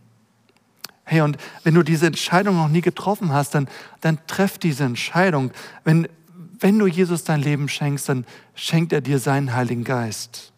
Hey, 1.05 1.21
und 1.21 1.37
wenn 1.63 1.73
du 1.73 1.83
diese 1.83 2.07
Entscheidung 2.07 2.55
noch 2.55 2.69
nie 2.69 2.81
getroffen 2.81 3.33
hast, 3.33 3.53
dann, 3.55 3.67
dann 3.99 4.19
treff 4.25 4.57
diese 4.57 4.85
Entscheidung. 4.85 5.51
Wenn, 5.83 6.07
wenn 6.63 6.79
du 6.79 6.87
Jesus 6.87 7.25
dein 7.25 7.41
Leben 7.41 7.67
schenkst, 7.67 8.07
dann 8.07 8.25
schenkt 8.55 8.93
er 8.93 9.01
dir 9.01 9.19
seinen 9.19 9.53
Heiligen 9.53 9.83
Geist. 9.83 10.53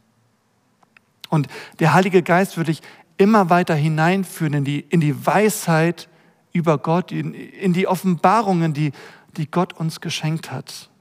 Und 1.30 1.48
der 1.80 1.96
Heilige 1.96 2.22
Geist 2.22 2.58
würde 2.58 2.72
dich 2.72 2.84
immer 3.18 3.50
weiter 3.50 3.74
hineinführen 3.74 4.54
in 4.54 4.64
die, 4.66 4.82
in 4.82 5.00
die 5.00 5.26
Weisheit 5.26 6.08
über 6.54 6.78
Gott, 6.78 7.12
in, 7.12 7.34
in 7.34 7.74
die 7.74 7.88
Offenbarungen, 7.88 8.72
die, 8.72 8.92
die 9.36 9.50
Gott 9.50 9.74
uns 9.74 10.00
geschenkt 10.00 10.52
hat. 10.52 10.92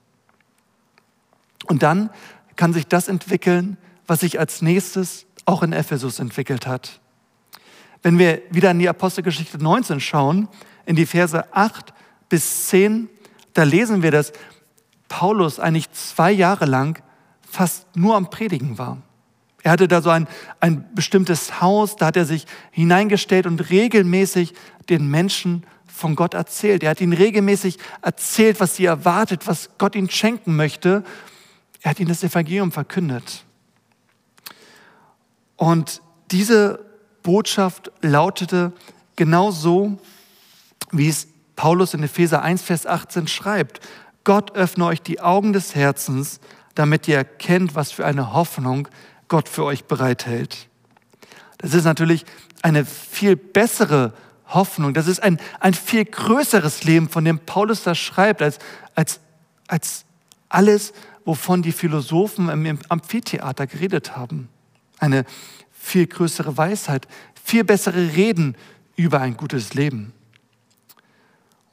Und 1.67 1.83
dann 1.83 2.09
kann 2.57 2.73
sich 2.73 2.87
das 2.87 3.09
entwickeln, 3.09 3.77
was 4.07 4.21
sich 4.21 4.41
als 4.41 4.63
nächstes 4.63 5.27
auch 5.45 5.63
in 5.63 5.75
Ephesus 5.75 6.19
entwickelt 6.19 6.67
hat. 6.67 7.01
Wenn 8.03 8.19
wir 8.19 8.41
wieder 8.51 8.71
in 8.71 8.79
die 8.79 8.89
Apostelgeschichte 8.89 9.59
19 9.59 10.01
schauen, 10.01 10.49
in 10.87 10.97
die 10.97 11.05
Verse 11.05 11.53
8 11.55 11.93
bis 12.31 12.69
10, 12.69 13.11
da 13.53 13.65
lesen 13.65 14.03
wir, 14.03 14.11
dass 14.11 14.33
Paulus 15.15 15.61
eigentlich 15.61 15.93
zwei 15.93 16.33
Jahre 16.33 16.65
lang 16.65 17.01
fast 17.49 17.87
nur 17.95 18.17
am 18.17 18.31
Predigen 18.31 18.79
war. 18.79 18.99
Er 19.63 19.71
hatte 19.71 19.87
da 19.87 20.03
so 20.03 20.11
ein, 20.11 20.27
ein 20.59 20.93
bestimmtes 20.93 21.61
Haus, 21.61 21.95
da 21.95 22.07
hat 22.07 22.17
er 22.17 22.25
sich 22.25 22.47
hineingestellt 22.73 23.47
und 23.47 23.71
regelmäßig 23.71 24.55
den 24.89 25.09
Menschen 25.09 25.65
von 25.87 26.17
Gott 26.17 26.35
erzählt. 26.35 26.83
Er 26.83 26.91
hat 26.91 27.01
ihnen 27.01 27.13
regelmäßig 27.13 27.79
erzählt, 28.03 28.59
was 28.59 28.75
sie 28.75 28.87
erwartet, 28.87 29.47
was 29.47 29.71
Gott 29.79 29.95
ihnen 29.95 30.11
schenken 30.11 30.57
möchte. 30.57 31.05
Er 31.83 31.93
hat 31.93 32.01
ihnen 32.01 32.09
das 32.09 32.25
Evangelium 32.25 32.73
verkündet. 32.73 33.45
Und 35.55 36.03
diese 36.33 36.85
Botschaft 37.23 37.93
lautete 38.01 38.73
genau 39.15 39.53
so, 39.53 39.97
wie 40.91 41.09
es 41.09 41.29
Paulus 41.55 41.95
in 41.95 42.03
Epheser 42.03 42.43
1, 42.43 42.63
Vers 42.63 42.85
18 42.85 43.29
schreibt. 43.29 43.81
Gott 44.25 44.57
öffne 44.57 44.87
euch 44.87 45.03
die 45.03 45.21
Augen 45.21 45.53
des 45.53 45.75
Herzens, 45.75 46.41
damit 46.75 47.07
ihr 47.09 47.17
erkennt, 47.17 47.75
was 47.75 47.93
für 47.93 48.07
eine 48.07 48.33
Hoffnung 48.33 48.89
Gott 49.29 49.49
für 49.49 49.65
euch 49.65 49.85
bereithält. 49.85 50.69
Das 51.59 51.75
ist 51.75 51.85
natürlich 51.85 52.25
eine 52.63 52.85
viel 52.85 53.37
bessere 53.37 54.13
Hoffnung. 54.47 54.95
Das 54.95 55.07
ist 55.07 55.23
ein, 55.23 55.39
ein 55.61 55.75
viel 55.75 56.05
größeres 56.05 56.85
Leben, 56.85 57.09
von 57.09 57.25
dem 57.25 57.39
Paulus 57.39 57.83
das 57.83 57.99
schreibt, 57.99 58.43
als, 58.43 58.59
als, 58.95 59.21
als 59.69 60.05
alles, 60.49 60.93
wovon 61.25 61.63
die 61.63 61.73
Philosophen 61.73 62.49
im 62.49 62.79
Amphitheater 62.89 63.67
geredet 63.67 64.17
haben. 64.17 64.49
Eine 64.99 65.25
viel 65.73 66.07
größere 66.07 66.57
Weisheit, 66.57 67.07
viel 67.43 67.65
bessere 67.65 68.15
Reden 68.15 68.57
über 68.97 69.21
ein 69.21 69.37
gutes 69.37 69.75
Leben. 69.75 70.13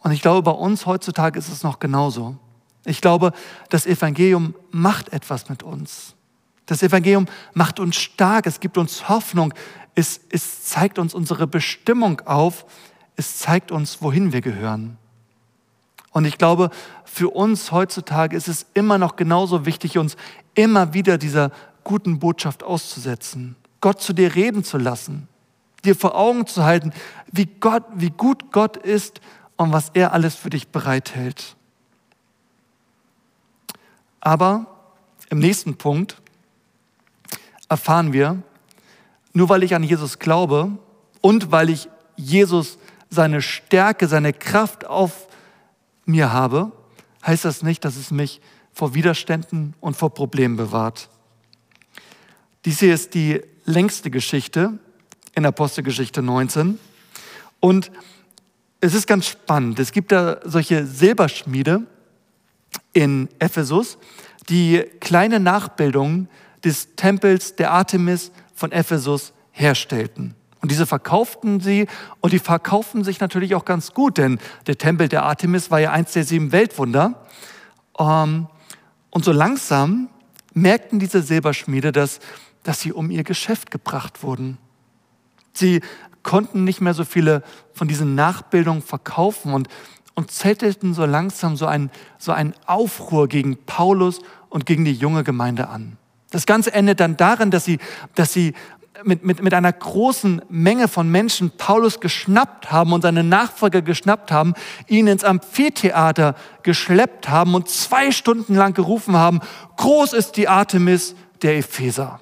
Und 0.01 0.11
ich 0.11 0.21
glaube, 0.21 0.41
bei 0.41 0.51
uns 0.51 0.85
heutzutage 0.85 1.37
ist 1.37 1.49
es 1.49 1.63
noch 1.63 1.79
genauso. 1.79 2.37
Ich 2.85 3.01
glaube, 3.01 3.31
das 3.69 3.85
Evangelium 3.85 4.55
macht 4.71 5.13
etwas 5.13 5.49
mit 5.49 5.63
uns. 5.63 6.15
Das 6.65 6.81
Evangelium 6.81 7.27
macht 7.53 7.79
uns 7.79 7.97
stark, 7.97 8.47
es 8.47 8.59
gibt 8.59 8.77
uns 8.77 9.09
Hoffnung, 9.09 9.53
es, 9.93 10.21
es 10.29 10.65
zeigt 10.65 10.97
uns 10.99 11.13
unsere 11.13 11.47
Bestimmung 11.47 12.21
auf, 12.21 12.65
es 13.15 13.37
zeigt 13.37 13.71
uns, 13.71 14.01
wohin 14.01 14.31
wir 14.33 14.41
gehören. 14.41 14.97
Und 16.11 16.25
ich 16.25 16.37
glaube, 16.37 16.69
für 17.05 17.29
uns 17.29 17.71
heutzutage 17.71 18.35
ist 18.35 18.47
es 18.47 18.65
immer 18.73 18.97
noch 18.97 19.15
genauso 19.15 19.65
wichtig, 19.65 19.97
uns 19.97 20.17
immer 20.55 20.93
wieder 20.93 21.17
dieser 21.17 21.51
guten 21.83 22.19
Botschaft 22.19 22.63
auszusetzen, 22.63 23.55
Gott 23.79 24.01
zu 24.01 24.13
dir 24.13 24.35
reden 24.35 24.63
zu 24.63 24.77
lassen, 24.77 25.27
dir 25.83 25.95
vor 25.95 26.15
Augen 26.15 26.45
zu 26.47 26.63
halten, 26.63 26.91
wie, 27.31 27.45
Gott, 27.45 27.83
wie 27.95 28.11
gut 28.11 28.51
Gott 28.51 28.77
ist 28.77 29.21
und 29.61 29.71
was 29.71 29.89
er 29.93 30.11
alles 30.11 30.33
für 30.33 30.49
dich 30.49 30.69
bereithält. 30.69 31.55
Aber 34.19 34.65
im 35.29 35.37
nächsten 35.37 35.75
Punkt 35.75 36.19
erfahren 37.69 38.11
wir, 38.11 38.41
nur 39.33 39.49
weil 39.49 39.61
ich 39.61 39.75
an 39.75 39.83
Jesus 39.83 40.17
glaube 40.17 40.71
und 41.21 41.51
weil 41.51 41.69
ich 41.69 41.89
Jesus 42.15 42.79
seine 43.11 43.43
Stärke, 43.43 44.07
seine 44.07 44.33
Kraft 44.33 44.85
auf 44.85 45.27
mir 46.05 46.33
habe, 46.33 46.71
heißt 47.25 47.45
das 47.45 47.61
nicht, 47.61 47.85
dass 47.85 47.97
es 47.97 48.09
mich 48.09 48.41
vor 48.73 48.95
Widerständen 48.95 49.75
und 49.79 49.95
vor 49.95 50.11
Problemen 50.11 50.57
bewahrt. 50.57 51.07
Dies 52.65 52.79
hier 52.79 52.95
ist 52.95 53.13
die 53.13 53.41
längste 53.65 54.09
Geschichte 54.09 54.79
in 55.35 55.45
Apostelgeschichte 55.45 56.23
19 56.23 56.79
und 57.59 57.91
es 58.81 58.95
ist 58.95 59.07
ganz 59.07 59.27
spannend. 59.27 59.79
Es 59.79 59.91
gibt 59.91 60.11
da 60.11 60.39
solche 60.43 60.85
Silberschmiede 60.85 61.83
in 62.93 63.29
Ephesus, 63.39 63.97
die 64.49 64.83
kleine 64.99 65.39
Nachbildungen 65.39 66.27
des 66.63 66.95
Tempels 66.95 67.55
der 67.55 67.71
Artemis 67.71 68.31
von 68.53 68.71
Ephesus 68.71 69.33
herstellten. 69.51 70.35
Und 70.61 70.71
diese 70.71 70.85
verkauften 70.85 71.59
sie 71.59 71.87
und 72.19 72.33
die 72.33 72.39
verkauften 72.39 73.03
sich 73.03 73.19
natürlich 73.19 73.55
auch 73.55 73.65
ganz 73.65 73.93
gut, 73.93 74.17
denn 74.17 74.39
der 74.67 74.77
Tempel 74.77 75.07
der 75.07 75.23
Artemis 75.23 75.71
war 75.71 75.79
ja 75.79 75.91
eins 75.91 76.13
der 76.13 76.23
sieben 76.23 76.51
Weltwunder. 76.51 77.25
Ähm, 77.99 78.47
und 79.09 79.25
so 79.25 79.31
langsam 79.31 80.09
merkten 80.53 80.99
diese 80.99 81.21
Silberschmiede, 81.21 81.91
dass, 81.91 82.19
dass 82.63 82.81
sie 82.81 82.93
um 82.93 83.09
ihr 83.09 83.23
Geschäft 83.23 83.71
gebracht 83.71 84.23
wurden. 84.23 84.57
Sie 85.53 85.81
konnten 86.23 86.63
nicht 86.63 86.81
mehr 86.81 86.93
so 86.93 87.03
viele 87.03 87.43
von 87.73 87.87
diesen 87.87 88.15
Nachbildungen 88.15 88.81
verkaufen 88.81 89.53
und, 89.53 89.67
und 90.15 90.31
zettelten 90.31 90.93
so 90.93 91.05
langsam 91.05 91.55
so 91.55 91.65
einen, 91.65 91.91
so 92.17 92.33
Aufruhr 92.65 93.27
gegen 93.27 93.57
Paulus 93.65 94.19
und 94.49 94.65
gegen 94.65 94.85
die 94.85 94.93
junge 94.93 95.23
Gemeinde 95.23 95.69
an. 95.69 95.97
Das 96.29 96.45
Ganze 96.45 96.73
endet 96.73 96.99
dann 96.99 97.17
darin, 97.17 97.51
dass 97.51 97.65
sie, 97.65 97.79
dass 98.15 98.31
sie 98.31 98.53
mit, 99.03 99.25
mit, 99.25 99.41
mit 99.41 99.53
einer 99.53 99.71
großen 99.71 100.41
Menge 100.49 100.87
von 100.87 101.09
Menschen 101.09 101.51
Paulus 101.51 101.99
geschnappt 101.99 102.71
haben 102.71 102.93
und 102.93 103.01
seine 103.01 103.23
Nachfolger 103.23 103.81
geschnappt 103.81 104.31
haben, 104.31 104.53
ihn 104.87 105.07
ins 105.07 105.23
Amphitheater 105.23 106.35
geschleppt 106.63 107.29
haben 107.29 107.55
und 107.55 107.69
zwei 107.69 108.11
Stunden 108.11 108.55
lang 108.55 108.73
gerufen 108.73 109.15
haben, 109.15 109.39
groß 109.77 110.13
ist 110.13 110.37
die 110.37 110.47
Artemis 110.47 111.15
der 111.41 111.57
Epheser. 111.57 112.19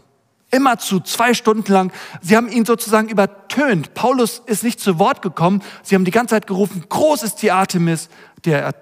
Immer 0.52 0.80
zu 0.80 1.00
zwei 1.00 1.34
Stunden 1.34 1.72
lang. 1.72 1.94
Sie 2.22 2.36
haben 2.36 2.50
ihn 2.50 2.66
sozusagen 2.66 3.10
übertönt. 3.10 3.94
Paulus 3.94 4.42
ist 4.46 4.64
nicht 4.64 4.80
zu 4.80 4.98
Wort 4.98 5.22
gekommen. 5.22 5.62
Sie 5.84 5.96
haben 5.96 6.06
die 6.06 6.12
ganze 6.12 6.36
Zeit 6.36 6.48
gerufen, 6.48 6.86
groß 6.90 7.24
ist 7.24 7.42
die 7.42 7.52
Artemis 7.52 8.10
der 8.46 8.74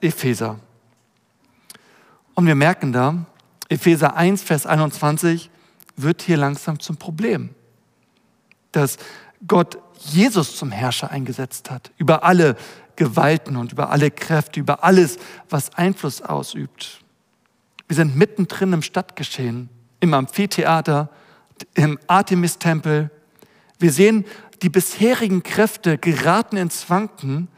Epheser. 0.00 0.60
Und 2.34 2.46
wir 2.46 2.54
merken 2.54 2.92
da, 2.92 3.26
Epheser 3.68 4.14
1, 4.16 4.42
Vers 4.42 4.66
21 4.66 5.50
wird 5.96 6.22
hier 6.22 6.36
langsam 6.36 6.78
zum 6.78 6.96
Problem. 6.96 7.50
Dass 8.72 8.98
Gott 9.46 9.78
Jesus 9.98 10.56
zum 10.56 10.70
Herrscher 10.70 11.10
eingesetzt 11.10 11.70
hat, 11.70 11.90
über 11.96 12.22
alle 12.24 12.56
Gewalten 12.96 13.56
und 13.56 13.72
über 13.72 13.90
alle 13.90 14.10
Kräfte, 14.10 14.60
über 14.60 14.84
alles, 14.84 15.18
was 15.48 15.74
Einfluss 15.74 16.22
ausübt. 16.22 17.00
Wir 17.88 17.96
sind 17.96 18.16
mittendrin 18.16 18.72
im 18.72 18.82
Stadtgeschehen, 18.82 19.68
im 20.00 20.14
Amphitheater, 20.14 21.08
im 21.74 21.98
Artemis-Tempel. 22.06 23.10
Wir 23.78 23.92
sehen, 23.92 24.24
die 24.62 24.68
bisherigen 24.68 25.42
Kräfte 25.42 25.98
geraten 25.98 26.56
ins 26.56 26.88
Wanken. 26.88 27.48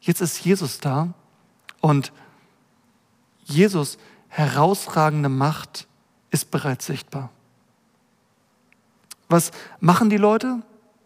Jetzt 0.00 0.20
ist 0.20 0.44
Jesus 0.44 0.78
da 0.78 1.14
und 1.80 2.12
Jesus 3.44 3.98
herausragende 4.28 5.28
Macht 5.28 5.86
ist 6.30 6.50
bereits 6.50 6.86
sichtbar. 6.86 7.30
Was 9.28 9.52
machen 9.80 10.10
die 10.10 10.16
Leute? 10.16 10.62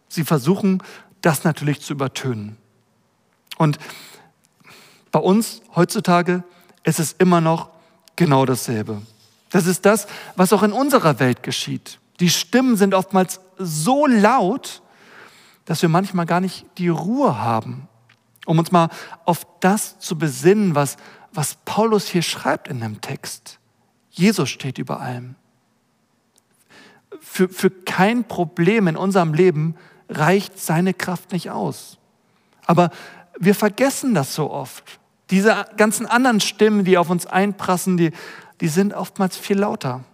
Sie 0.08 0.25
versuchen, 0.25 0.82
das 1.20 1.44
natürlich 1.44 1.80
zu 1.80 1.92
übertönen. 1.92 2.56
Und 3.58 3.78
bei 5.11 5.20
uns 5.20 5.62
heutzutage 5.75 6.44
ist 6.85 7.00
es 7.00 7.12
immer 7.12 7.40
noch 7.40 7.70
genau 8.16 8.47
dasselbe. 8.47 9.02
Das 9.50 9.67
ist 9.67 9.87
das, 9.87 10.07
was 10.37 10.52
auch 10.52 10.62
in 10.62 10.73
unserer 10.73 11.21
Welt 11.21 11.43
geschieht. 11.43 11.99
Die 12.21 12.31
Stimmen 12.31 12.76
sind 12.76 12.95
oftmals 12.95 13.40
so 13.57 14.07
laut, 14.07 14.83
dass 15.64 15.83
wir 15.83 15.88
manchmal 15.88 16.26
gar 16.26 16.40
nicht 16.40 16.67
die 16.78 16.88
Ruhe 16.88 17.38
haben, 17.38 17.88
um 18.47 18.59
uns 18.59 18.73
mal 18.73 18.88
auf 19.25 19.47
das 19.61 19.99
zu 19.99 20.19
besinnen, 20.19 20.75
was, 20.75 20.97
was 21.33 21.57
Paulus 21.64 22.09
hier 22.09 22.23
schreibt 22.23 22.69
in 22.69 22.81
dem 22.81 23.00
Text. 23.00 23.59
Jesus 24.11 24.49
steht 24.49 24.78
über 24.78 25.00
allem. 25.00 25.37
Für, 27.21 27.49
für 27.49 27.71
kein 27.71 28.25
Problem 28.25 28.88
in 28.88 28.97
unserem 28.97 29.35
Leben 29.35 29.76
reicht 30.09 30.59
seine 30.59 30.95
Kraft 30.95 31.33
nicht 31.33 31.50
aus. 31.50 31.99
Aber 32.67 32.90
wir 33.38 33.55
vergessen 33.55 34.14
das 34.14 34.35
so 34.35 34.50
oft. 34.50 34.99
Diese 35.31 35.67
ganzen 35.76 36.07
anderen 36.07 36.40
Stimmen, 36.40 36.85
die 36.85 36.99
auf 36.99 37.11
uns 37.11 37.26
einprassen, 37.26 37.97
die, 37.97 38.12
die 38.60 38.68
sind 38.68 38.94
oftmals 38.94 39.36
viel 39.36 39.58
lauter. 39.58 40.04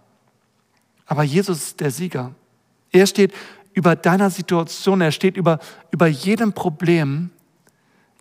Aber 1.05 1.23
Jesus 1.23 1.57
ist 1.57 1.79
der 1.79 1.91
Sieger. 1.91 2.33
Er 2.91 3.07
steht 3.07 3.33
über 3.73 3.95
deiner 3.95 4.29
Situation, 4.29 5.01
er 5.01 5.11
steht 5.11 5.37
über, 5.37 5.59
über 5.91 6.07
jedem 6.07 6.53
Problem. 6.53 7.29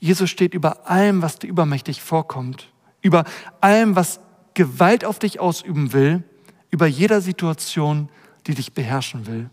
Jesus 0.00 0.28
steht 0.28 0.52
über 0.52 0.90
allem, 0.90 1.22
was 1.22 1.38
dir 1.38 1.46
übermächtig 1.46 2.02
vorkommt, 2.02 2.72
über 3.00 3.24
allem, 3.60 3.96
was 3.96 4.20
Gewalt 4.54 5.04
auf 5.04 5.18
dich 5.18 5.40
ausüben 5.40 5.92
will, 5.92 6.22
über 6.70 6.86
jeder 6.86 7.20
Situation, 7.20 8.08
die 8.46 8.54
dich 8.54 8.72
beherrschen 8.72 9.26
will. 9.26 9.48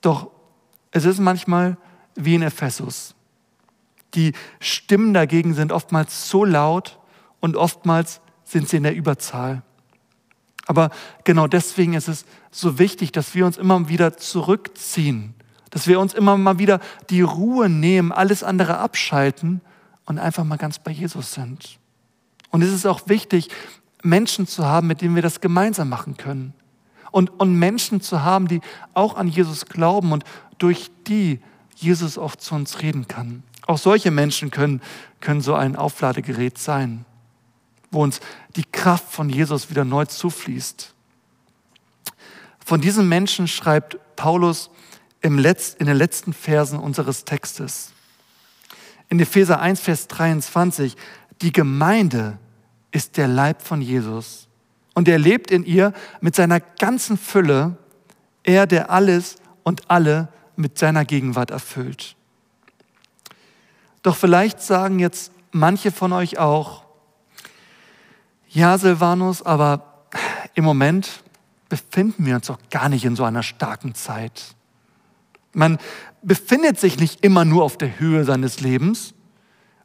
Doch 0.00 0.30
es 0.90 1.04
ist 1.04 1.18
manchmal 1.18 1.76
wie 2.14 2.34
in 2.34 2.42
Ephesus. 2.42 3.14
Die 4.14 4.32
Stimmen 4.60 5.14
dagegen 5.14 5.54
sind 5.54 5.72
oftmals 5.72 6.28
so 6.28 6.44
laut 6.44 6.98
und 7.40 7.56
oftmals 7.56 8.20
sind 8.46 8.68
sie 8.68 8.78
in 8.78 8.84
der 8.84 8.94
Überzahl. 8.94 9.62
Aber 10.66 10.90
genau 11.24 11.46
deswegen 11.46 11.94
ist 11.94 12.08
es 12.08 12.24
so 12.50 12.78
wichtig, 12.78 13.12
dass 13.12 13.34
wir 13.34 13.44
uns 13.44 13.58
immer 13.58 13.88
wieder 13.88 14.16
zurückziehen, 14.16 15.34
dass 15.70 15.86
wir 15.86 16.00
uns 16.00 16.14
immer 16.14 16.36
mal 16.36 16.58
wieder 16.58 16.80
die 17.10 17.20
Ruhe 17.20 17.68
nehmen, 17.68 18.12
alles 18.12 18.42
andere 18.42 18.78
abschalten 18.78 19.60
und 20.06 20.18
einfach 20.18 20.44
mal 20.44 20.56
ganz 20.56 20.78
bei 20.78 20.90
Jesus 20.90 21.34
sind. 21.34 21.78
Und 22.50 22.62
es 22.62 22.72
ist 22.72 22.86
auch 22.86 23.08
wichtig, 23.08 23.48
Menschen 24.02 24.46
zu 24.46 24.64
haben, 24.64 24.86
mit 24.86 25.02
denen 25.02 25.14
wir 25.14 25.22
das 25.22 25.40
gemeinsam 25.40 25.88
machen 25.88 26.16
können. 26.16 26.54
Und, 27.10 27.30
und 27.40 27.54
Menschen 27.58 28.00
zu 28.00 28.22
haben, 28.22 28.46
die 28.46 28.60
auch 28.94 29.16
an 29.16 29.28
Jesus 29.28 29.66
glauben 29.66 30.12
und 30.12 30.24
durch 30.58 30.90
die 31.06 31.40
Jesus 31.74 32.18
auch 32.18 32.36
zu 32.36 32.54
uns 32.54 32.82
reden 32.82 33.08
kann. 33.08 33.42
Auch 33.66 33.78
solche 33.78 34.10
Menschen 34.10 34.50
können, 34.50 34.80
können 35.20 35.40
so 35.40 35.54
ein 35.54 35.76
Aufladegerät 35.76 36.58
sein 36.58 37.04
wo 37.96 38.02
uns 38.02 38.20
die 38.54 38.64
Kraft 38.64 39.10
von 39.10 39.28
Jesus 39.28 39.70
wieder 39.70 39.84
neu 39.84 40.04
zufließt. 40.04 40.94
Von 42.64 42.80
diesen 42.80 43.08
Menschen 43.08 43.48
schreibt 43.48 43.98
Paulus 44.16 44.70
im 45.22 45.38
Letz-, 45.38 45.74
in 45.78 45.86
den 45.86 45.96
letzten 45.96 46.32
Versen 46.32 46.78
unseres 46.78 47.24
Textes. 47.24 47.92
In 49.08 49.18
Epheser 49.18 49.60
1, 49.60 49.80
Vers 49.80 50.08
23, 50.08 50.94
die 51.40 51.52
Gemeinde 51.52 52.38
ist 52.92 53.16
der 53.16 53.28
Leib 53.28 53.62
von 53.62 53.80
Jesus 53.80 54.46
und 54.94 55.08
er 55.08 55.18
lebt 55.18 55.50
in 55.50 55.64
ihr 55.64 55.92
mit 56.20 56.34
seiner 56.34 56.60
ganzen 56.60 57.16
Fülle, 57.16 57.76
er, 58.42 58.66
der 58.66 58.90
alles 58.90 59.36
und 59.62 59.90
alle 59.90 60.28
mit 60.54 60.78
seiner 60.78 61.04
Gegenwart 61.04 61.50
erfüllt. 61.50 62.14
Doch 64.02 64.16
vielleicht 64.16 64.60
sagen 64.60 64.98
jetzt 64.98 65.32
manche 65.50 65.90
von 65.90 66.12
euch 66.12 66.38
auch, 66.38 66.85
ja, 68.48 68.78
Silvanus, 68.78 69.42
aber 69.42 70.06
im 70.54 70.64
Moment 70.64 71.22
befinden 71.68 72.26
wir 72.26 72.36
uns 72.36 72.46
doch 72.46 72.58
gar 72.70 72.88
nicht 72.88 73.04
in 73.04 73.16
so 73.16 73.24
einer 73.24 73.42
starken 73.42 73.94
Zeit. 73.94 74.54
Man 75.52 75.78
befindet 76.22 76.78
sich 76.78 76.98
nicht 76.98 77.24
immer 77.24 77.44
nur 77.44 77.64
auf 77.64 77.78
der 77.78 77.98
Höhe 77.98 78.24
seines 78.24 78.60
Lebens. 78.60 79.14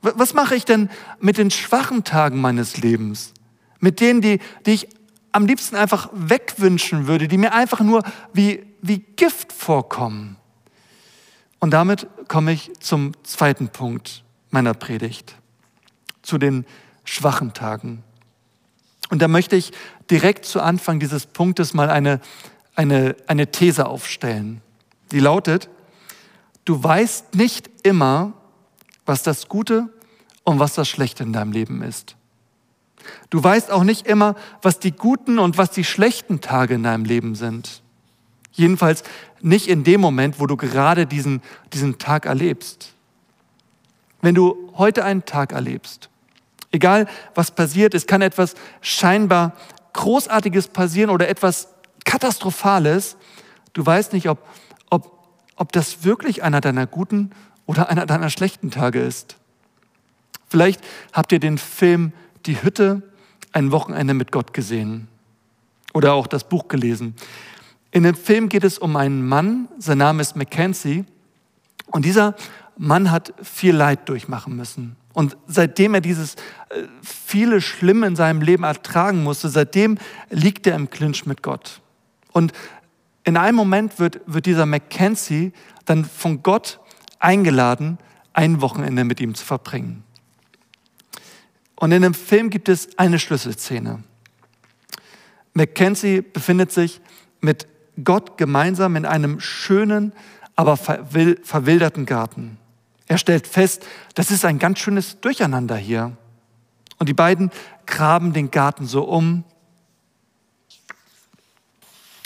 Was 0.02 0.34
mache 0.34 0.56
ich 0.56 0.66
denn 0.66 0.90
mit 1.20 1.38
den 1.38 1.52
schwachen 1.52 2.04
Tagen 2.04 2.42
meines 2.42 2.78
Lebens? 2.78 3.34
Mit 3.80 4.00
denen, 4.00 4.22
die, 4.22 4.40
die 4.66 4.72
ich 4.72 4.88
am 5.32 5.46
liebsten 5.46 5.76
einfach 5.76 6.10
wegwünschen 6.14 7.08
würde, 7.08 7.28
die 7.28 7.38
mir 7.38 7.54
einfach 7.54 7.80
nur 7.80 8.04
wie, 8.34 8.66
wie 8.82 9.00
Gift 9.00 9.54
vorkommen. 9.54 10.38
Und 11.60 11.72
damit 11.72 12.08
komme 12.28 12.52
ich 12.52 12.72
zum 12.80 13.12
zweiten 13.24 13.70
Punkt 13.70 14.24
meiner 14.50 14.74
Predigt, 14.74 15.36
zu 16.22 16.38
den 16.38 16.66
schwachen 17.06 17.54
Tagen. 17.54 18.04
Und 19.12 19.22
da 19.22 19.28
möchte 19.28 19.58
ich 19.58 19.74
direkt 20.10 20.46
zu 20.46 20.62
Anfang 20.62 21.00
dieses 21.00 21.26
Punktes 21.26 21.74
mal 21.74 21.90
eine, 21.90 22.22
eine, 22.76 23.16
eine 23.28 23.52
These 23.52 23.86
aufstellen. 23.86 24.62
Die 25.12 25.20
lautet, 25.20 25.70
du 26.64 26.82
weißt 26.82 27.36
nicht 27.36 27.70
immer, 27.84 28.32
was 29.06 29.22
das 29.22 29.50
Gute 29.50 29.90
und 30.46 30.60
was 30.60 30.76
das 30.76 30.88
Schlechte 30.88 31.24
in 31.24 31.34
deinem 31.34 31.52
Leben 31.52 31.84
ist. 31.84 32.16
Du 33.30 33.44
weißt 33.44 33.70
auch 33.70 33.84
nicht 33.84 34.08
immer, 34.08 34.36
was 34.62 34.80
die 34.80 34.94
guten 34.94 35.40
und 35.40 35.58
was 35.58 35.72
die 35.72 35.84
schlechten 35.84 36.40
Tage 36.40 36.76
in 36.76 36.84
deinem 36.84 37.04
Leben 37.04 37.36
sind. 37.36 37.82
Jedenfalls 38.54 39.04
nicht 39.42 39.68
in 39.68 39.84
dem 39.84 40.00
Moment, 40.00 40.40
wo 40.40 40.46
du 40.48 40.56
gerade 40.56 41.06
diesen, 41.06 41.42
diesen 41.74 41.98
Tag 41.98 42.26
erlebst. 42.26 42.94
Wenn 44.22 44.36
du 44.36 44.72
heute 44.78 45.04
einen 45.04 45.26
Tag 45.26 45.52
erlebst 45.52 46.11
Egal 46.72 47.08
was 47.36 47.52
passiert, 47.52 47.94
es 47.94 48.08
kann 48.08 48.22
etwas 48.22 48.56
scheinbar 48.82 49.54
Großartiges 49.94 50.70
passieren 50.70 51.10
oder 51.10 51.28
etwas 51.28 51.68
Katastrophales. 52.06 53.18
Du 53.74 53.86
weißt 53.86 54.14
nicht, 54.14 54.30
ob, 54.30 54.48
ob, 54.90 55.28
ob 55.56 55.72
das 55.72 56.04
wirklich 56.04 56.44
einer 56.44 56.62
deiner 56.62 56.88
guten 56.88 57.32
oder 57.66 57.90
einer 57.90 58.06
deiner 58.06 58.30
schlechten 58.30 58.72
Tage 58.72 59.02
ist. 59.02 59.38
Vielleicht 60.48 60.82
habt 61.14 61.32
ihr 61.32 61.40
den 61.40 61.58
Film 61.58 62.14
Die 62.46 62.62
Hütte, 62.64 63.04
ein 63.54 63.72
Wochenende 63.72 64.14
mit 64.14 64.32
Gott 64.32 64.54
gesehen 64.54 65.08
oder 65.94 66.14
auch 66.14 66.28
das 66.28 66.46
Buch 66.46 66.68
gelesen. 66.68 67.16
In 67.92 68.04
dem 68.04 68.16
Film 68.16 68.48
geht 68.48 68.64
es 68.64 68.78
um 68.78 68.96
einen 68.96 69.28
Mann, 69.28 69.68
sein 69.78 69.98
Name 69.98 70.22
ist 70.22 70.38
Mackenzie, 70.38 71.06
und 71.88 72.06
dieser 72.06 72.36
Mann 72.78 73.12
hat 73.12 73.34
viel 73.42 73.76
Leid 73.76 74.10
durchmachen 74.10 74.56
müssen. 74.56 74.96
Und 75.14 75.38
seitdem 75.48 75.94
er 75.94 76.02
dieses 76.02 76.36
äh, 76.36 76.84
viele 77.02 77.62
Schlimme 77.62 78.08
in 78.08 78.16
seinem 78.16 78.42
Leben 78.42 78.64
ertragen 78.64 79.24
musste, 79.24 79.50
seitdem 79.50 79.98
liegt 80.30 80.68
er 80.68 80.76
im 80.76 80.90
Clinch 80.90 81.26
mit 81.26 81.44
Gott. 81.44 81.82
Und 82.32 82.54
in 83.24 83.38
einem 83.38 83.56
Moment 83.56 84.00
wird, 84.00 84.22
wird 84.26 84.46
dieser 84.46 84.66
Mackenzie 84.66 85.52
dann 85.86 86.06
von 86.06 86.44
Gott 86.44 86.80
eingeladen, 87.20 87.98
ein 88.34 88.62
Wochenende 88.62 89.04
mit 89.04 89.20
ihm 89.20 89.36
zu 89.36 89.46
verbringen. 89.46 90.04
Und 91.76 91.92
in 91.92 92.02
dem 92.02 92.14
Film 92.14 92.50
gibt 92.50 92.70
es 92.70 92.98
eine 92.98 93.20
Schlüsselszene. 93.20 94.04
Mackenzie 95.54 96.22
befindet 96.22 96.72
sich 96.72 97.02
mit 97.42 97.68
Gott 98.04 98.38
gemeinsam 98.38 98.96
in 98.96 99.06
einem 99.06 99.40
schönen, 99.40 100.14
aber 100.56 100.78
verwilderten 100.78 102.06
Garten. 102.06 102.58
Er 103.12 103.18
stellt 103.18 103.46
fest, 103.46 103.86
das 104.16 104.32
ist 104.32 104.46
ein 104.46 104.58
ganz 104.58 104.80
schönes 104.80 105.20
Durcheinander 105.20 105.76
hier. 105.76 106.16
Und 106.98 107.10
die 107.10 107.14
beiden 107.14 107.52
graben 107.86 108.32
den 108.32 108.52
Garten 108.52 108.88
so 108.88 109.04
um. 109.04 109.44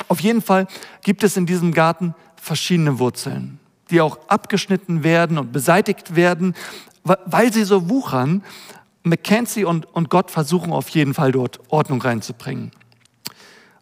Auf 0.08 0.19
jeden 0.19 0.43
Fall 0.43 0.67
gibt 1.02 1.24
es 1.24 1.38
in 1.38 1.48
diesem 1.48 1.74
Garten 1.74 2.13
verschiedene 2.36 3.00
Wurzeln, 3.00 3.60
die 3.89 4.00
auch 4.00 4.19
abgeschnitten 4.28 5.04
werden 5.04 5.39
und 5.39 5.52
beseitigt 5.52 6.15
werden, 6.15 6.54
weil 7.04 7.52
sie 7.52 7.63
so 7.63 7.89
wuchern. 7.89 8.43
Mackenzie 9.02 9.65
und, 9.65 9.88
und 9.95 10.12
Gott 10.12 10.30
versuchen 10.30 10.71
auf 10.71 10.89
jeden 10.89 11.15
Fall 11.15 11.32
dort 11.32 11.62
Ordnung 11.69 12.00
reinzubringen. 12.00 12.69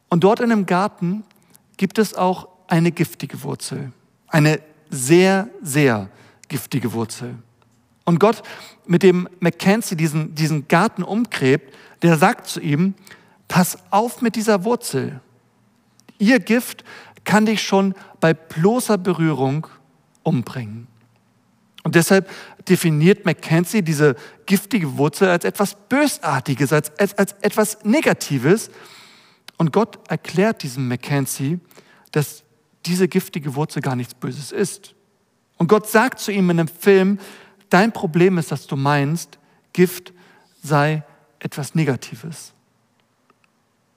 Und 0.07 0.23
dort 0.23 0.39
in 0.39 0.51
dem 0.51 0.65
Garten 0.65 1.25
gibt 1.75 1.97
es 1.97 2.13
auch 2.13 2.47
eine 2.67 2.93
giftige 2.93 3.43
Wurzel, 3.43 3.91
eine 4.29 4.61
sehr, 4.89 5.49
sehr 5.61 6.09
giftige 6.53 6.93
Wurzel. 6.93 7.33
Und 8.05 8.19
Gott, 8.19 8.43
mit 8.85 9.01
dem 9.01 9.27
Mackenzie 9.39 9.95
diesen, 9.95 10.35
diesen 10.35 10.67
Garten 10.67 11.01
umgräbt, 11.01 11.75
der 12.03 12.15
sagt 12.15 12.45
zu 12.45 12.59
ihm, 12.59 12.93
pass 13.47 13.79
auf 13.89 14.21
mit 14.21 14.35
dieser 14.35 14.63
Wurzel. 14.63 15.19
Ihr 16.19 16.39
Gift 16.39 16.83
kann 17.23 17.47
dich 17.47 17.63
schon 17.63 17.95
bei 18.19 18.35
bloßer 18.35 18.99
Berührung 18.99 19.65
umbringen. 20.21 20.87
Und 21.81 21.95
deshalb 21.95 22.29
definiert 22.69 23.25
Mackenzie 23.25 23.81
diese 23.81 24.15
giftige 24.45 24.99
Wurzel 24.99 25.29
als 25.29 25.43
etwas 25.43 25.75
Bösartiges, 25.89 26.71
als, 26.71 26.91
als, 26.99 27.17
als 27.17 27.33
etwas 27.41 27.83
Negatives. 27.83 28.69
Und 29.57 29.73
Gott 29.73 29.97
erklärt 30.07 30.61
diesem 30.61 30.87
Mackenzie, 30.87 31.59
dass 32.11 32.43
diese 32.85 33.07
giftige 33.07 33.55
Wurzel 33.55 33.81
gar 33.81 33.95
nichts 33.95 34.13
Böses 34.13 34.51
ist. 34.51 34.93
Und 35.63 35.69
Gott 35.69 35.87
sagt 35.87 36.19
zu 36.19 36.29
ihm 36.33 36.49
in 36.49 36.59
einem 36.59 36.67
Film, 36.67 37.19
dein 37.69 37.93
Problem 37.93 38.37
ist, 38.37 38.51
dass 38.51 38.67
du 38.67 38.75
meinst, 38.75 39.39
Gift 39.71 40.11
sei 40.61 41.03
etwas 41.39 41.73
Negatives. 41.73 42.51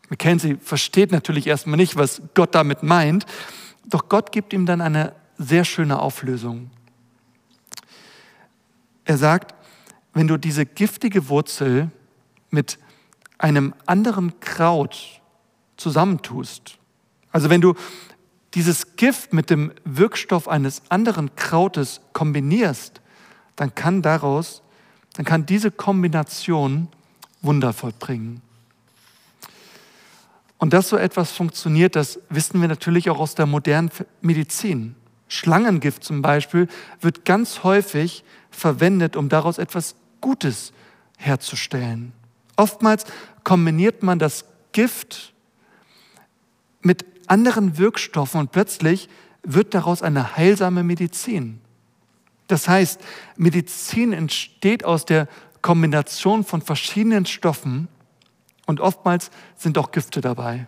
Mackenzie 0.09 0.59
versteht 0.63 1.11
natürlich 1.11 1.49
erstmal 1.49 1.77
nicht, 1.77 1.97
was 1.97 2.23
Gott 2.35 2.55
damit 2.55 2.85
meint, 2.85 3.27
doch 3.85 4.09
Gott 4.09 4.31
gibt 4.31 4.53
ihm 4.53 4.65
dann 4.65 4.81
eine 4.81 5.17
sehr 5.39 5.65
schöne 5.65 5.99
Auflösung. 5.99 6.71
Er 9.05 9.19
sagt, 9.19 9.53
wenn 10.15 10.29
du 10.29 10.37
diese 10.37 10.67
giftige 10.67 11.29
Wurzel 11.29 11.91
mit 12.51 12.79
einem 13.39 13.75
anderen 13.87 14.39
Kraut 14.39 15.21
zusammentust, 15.77 16.79
also 17.33 17.51
wenn 17.51 17.61
du 17.61 17.75
dieses 18.57 18.97
Gift 18.97 19.35
mit 19.35 19.51
dem 19.51 19.71
Wirkstoff 19.85 20.49
eines 20.49 20.83
anderen 20.89 21.37
Krautes 21.37 22.01
kombinierst, 22.15 23.03
dann 23.55 23.75
kann 23.75 24.01
daraus, 24.01 24.63
dann 25.13 25.27
kann 25.27 25.45
diese 25.45 25.71
Kombination 25.71 26.89
Wunder 27.43 27.75
vollbringen. 27.75 28.41
Und 30.57 30.73
dass 30.73 30.89
so 30.89 30.97
etwas 30.97 31.33
funktioniert, 31.33 31.97
das 31.97 32.19
wissen 32.31 32.59
wir 32.63 32.67
natürlich 32.67 33.11
auch 33.11 33.19
aus 33.19 33.35
der 33.35 33.45
modernen 33.45 33.91
Medizin. 34.23 34.95
Schlangengift 35.29 36.03
zum 36.03 36.23
Beispiel 36.23 36.67
wird 37.03 37.27
ganz 37.27 37.63
häufig 37.63 38.25
verwendet, 38.51 39.17
um 39.17 39.29
daraus 39.29 39.59
etwas 39.59 39.97
Gutes 40.23 40.73
herzustellen. 41.19 42.13
Oftmals 42.57 43.05
kombiniert 43.45 44.03
man 44.03 44.19
das 44.19 44.47
Gift 44.73 45.35
mit 46.81 47.05
anderen 47.27 47.79
Wirkstoffen 47.79 48.41
und 48.41 48.53
plötzlich 48.53 49.09
wird 49.43 49.75
daraus 49.75 50.03
eine 50.03 50.37
heilsame 50.37 50.83
Medizin. 50.83 51.61
Das 52.49 52.69
heißt, 52.69 53.01
Medizin 53.37 54.13
entsteht 54.13 54.85
aus 54.85 55.05
der 55.05 55.29
Kombination 55.63 56.45
von 56.45 56.63
verschiedenen 56.63 57.27
Stoffen 57.27 57.89
und 58.67 58.81
oftmals 58.81 59.31
sind 59.57 59.79
auch 59.79 59.91
Gifte 59.91 60.21
dabei. 60.21 60.67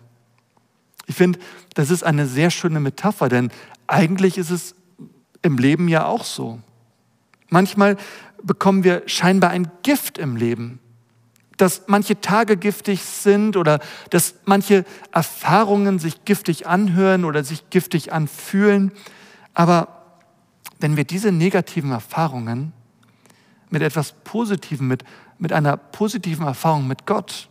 Ich 1.07 1.15
finde, 1.15 1.39
das 1.73 1.89
ist 1.89 2.03
eine 2.03 2.27
sehr 2.27 2.51
schöne 2.51 2.79
Metapher, 2.79 3.29
denn 3.29 3.51
eigentlich 3.87 4.37
ist 4.37 4.51
es 4.51 4.75
im 5.41 5.57
Leben 5.57 5.87
ja 5.87 6.05
auch 6.05 6.23
so. 6.23 6.59
Manchmal 7.49 7.97
bekommen 8.43 8.83
wir 8.83 9.03
scheinbar 9.07 9.49
ein 9.49 9.71
Gift 9.83 10.17
im 10.17 10.35
Leben, 10.35 10.79
dass 11.59 11.83
manche 11.87 12.21
Tage 12.21 12.55
giftig 12.55 13.03
sind 13.03 13.57
oder 13.57 13.79
dass 14.09 14.35
manche 14.45 14.85
Erfahrungen 15.11 15.99
sich 15.99 16.23
giftig 16.23 16.67
anhören 16.67 17.25
oder 17.25 17.43
sich 17.43 17.69
giftig 17.69 18.13
anfühlen. 18.13 18.93
Aber 19.53 19.99
wenn 20.79 20.95
wir 20.95 21.03
diese 21.03 21.33
negativen 21.33 21.91
Erfahrungen 21.91 22.71
mit 23.69 23.81
etwas 23.81 24.13
Positivem, 24.23 24.87
mit, 24.87 25.03
mit 25.37 25.51
einer 25.51 25.75
positiven 25.75 26.47
Erfahrung 26.47 26.87
mit 26.87 27.05
Gott 27.05 27.49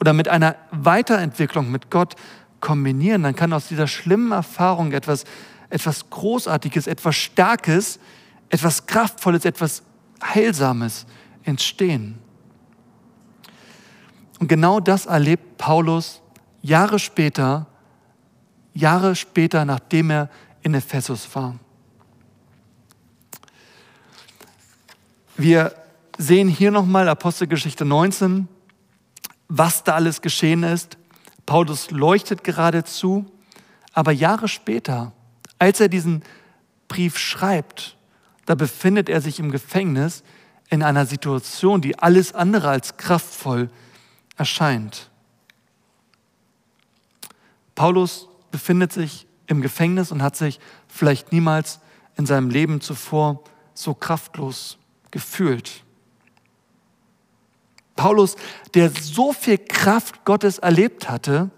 oder 0.00 0.12
mit 0.12 0.28
einer 0.28 0.56
Weiterentwicklung 0.70 1.70
mit 1.70 1.90
Gott 1.90 2.14
kombinieren, 2.60 3.22
dann 3.22 3.34
kann 3.34 3.54
aus 3.54 3.68
dieser 3.68 3.86
schlimmen 3.86 4.32
Erfahrung 4.32 4.92
etwas, 4.92 5.24
etwas 5.70 6.10
Großartiges, 6.10 6.86
etwas 6.86 7.16
Starkes, 7.16 7.98
etwas 8.50 8.86
Kraftvolles, 8.86 9.46
etwas 9.46 9.82
Heilsames 10.22 11.06
entstehen. 11.42 12.18
Und 14.38 14.48
genau 14.48 14.80
das 14.80 15.06
erlebt 15.06 15.58
Paulus 15.58 16.20
Jahre 16.62 16.98
später, 16.98 17.66
Jahre 18.74 19.14
später, 19.14 19.64
nachdem 19.64 20.10
er 20.10 20.28
in 20.62 20.74
Ephesus 20.74 21.34
war. 21.34 21.56
Wir 25.36 25.74
sehen 26.18 26.48
hier 26.48 26.70
nochmal 26.70 27.08
Apostelgeschichte 27.08 27.84
19, 27.84 28.48
was 29.48 29.84
da 29.84 29.94
alles 29.94 30.22
geschehen 30.22 30.62
ist. 30.62 30.98
Paulus 31.44 31.90
leuchtet 31.90 32.42
geradezu, 32.42 33.26
aber 33.92 34.12
Jahre 34.12 34.48
später, 34.48 35.12
als 35.58 35.80
er 35.80 35.88
diesen 35.88 36.22
Brief 36.88 37.18
schreibt, 37.18 37.96
da 38.46 38.54
befindet 38.54 39.08
er 39.08 39.20
sich 39.20 39.38
im 39.38 39.50
Gefängnis 39.50 40.22
in 40.68 40.82
einer 40.82 41.06
Situation, 41.06 41.80
die 41.80 41.98
alles 41.98 42.34
andere 42.34 42.68
als 42.70 42.96
kraftvoll 42.96 43.70
erscheint. 44.36 45.10
Paulus 47.74 48.28
befindet 48.50 48.92
sich 48.92 49.26
im 49.46 49.60
Gefängnis 49.60 50.10
und 50.10 50.22
hat 50.22 50.36
sich 50.36 50.60
vielleicht 50.88 51.32
niemals 51.32 51.80
in 52.16 52.26
seinem 52.26 52.50
Leben 52.50 52.80
zuvor 52.80 53.42
so 53.74 53.94
kraftlos 53.94 54.78
gefühlt. 55.10 55.84
Paulus, 57.94 58.36
der 58.74 58.90
so 58.90 59.32
viel 59.32 59.58
Kraft 59.58 60.24
Gottes 60.24 60.58
erlebt 60.58 61.08
hatte, 61.08 61.50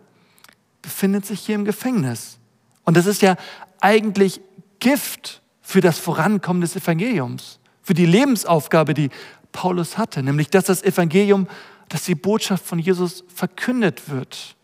befindet 0.82 1.26
sich 1.26 1.40
hier 1.40 1.56
im 1.56 1.64
Gefängnis. 1.64 2.38
Und 2.84 2.96
das 2.96 3.06
ist 3.06 3.22
ja 3.22 3.36
eigentlich 3.80 4.40
Gift 4.78 5.42
für 5.60 5.80
das 5.80 5.98
Vorankommen 5.98 6.60
des 6.60 6.76
Evangeliums, 6.76 7.58
für 7.82 7.94
die 7.94 8.06
Lebensaufgabe, 8.06 8.94
die 8.94 9.10
Paulus 9.52 9.98
hatte, 9.98 10.22
nämlich 10.22 10.48
dass 10.50 10.64
das 10.64 10.82
Evangelium, 10.82 11.48
dass 11.88 12.04
die 12.04 12.14
Botschaft 12.14 12.64
von 12.64 12.78
Jesus 12.78 13.24
verkündet 13.34 14.10
wird. 14.10 14.56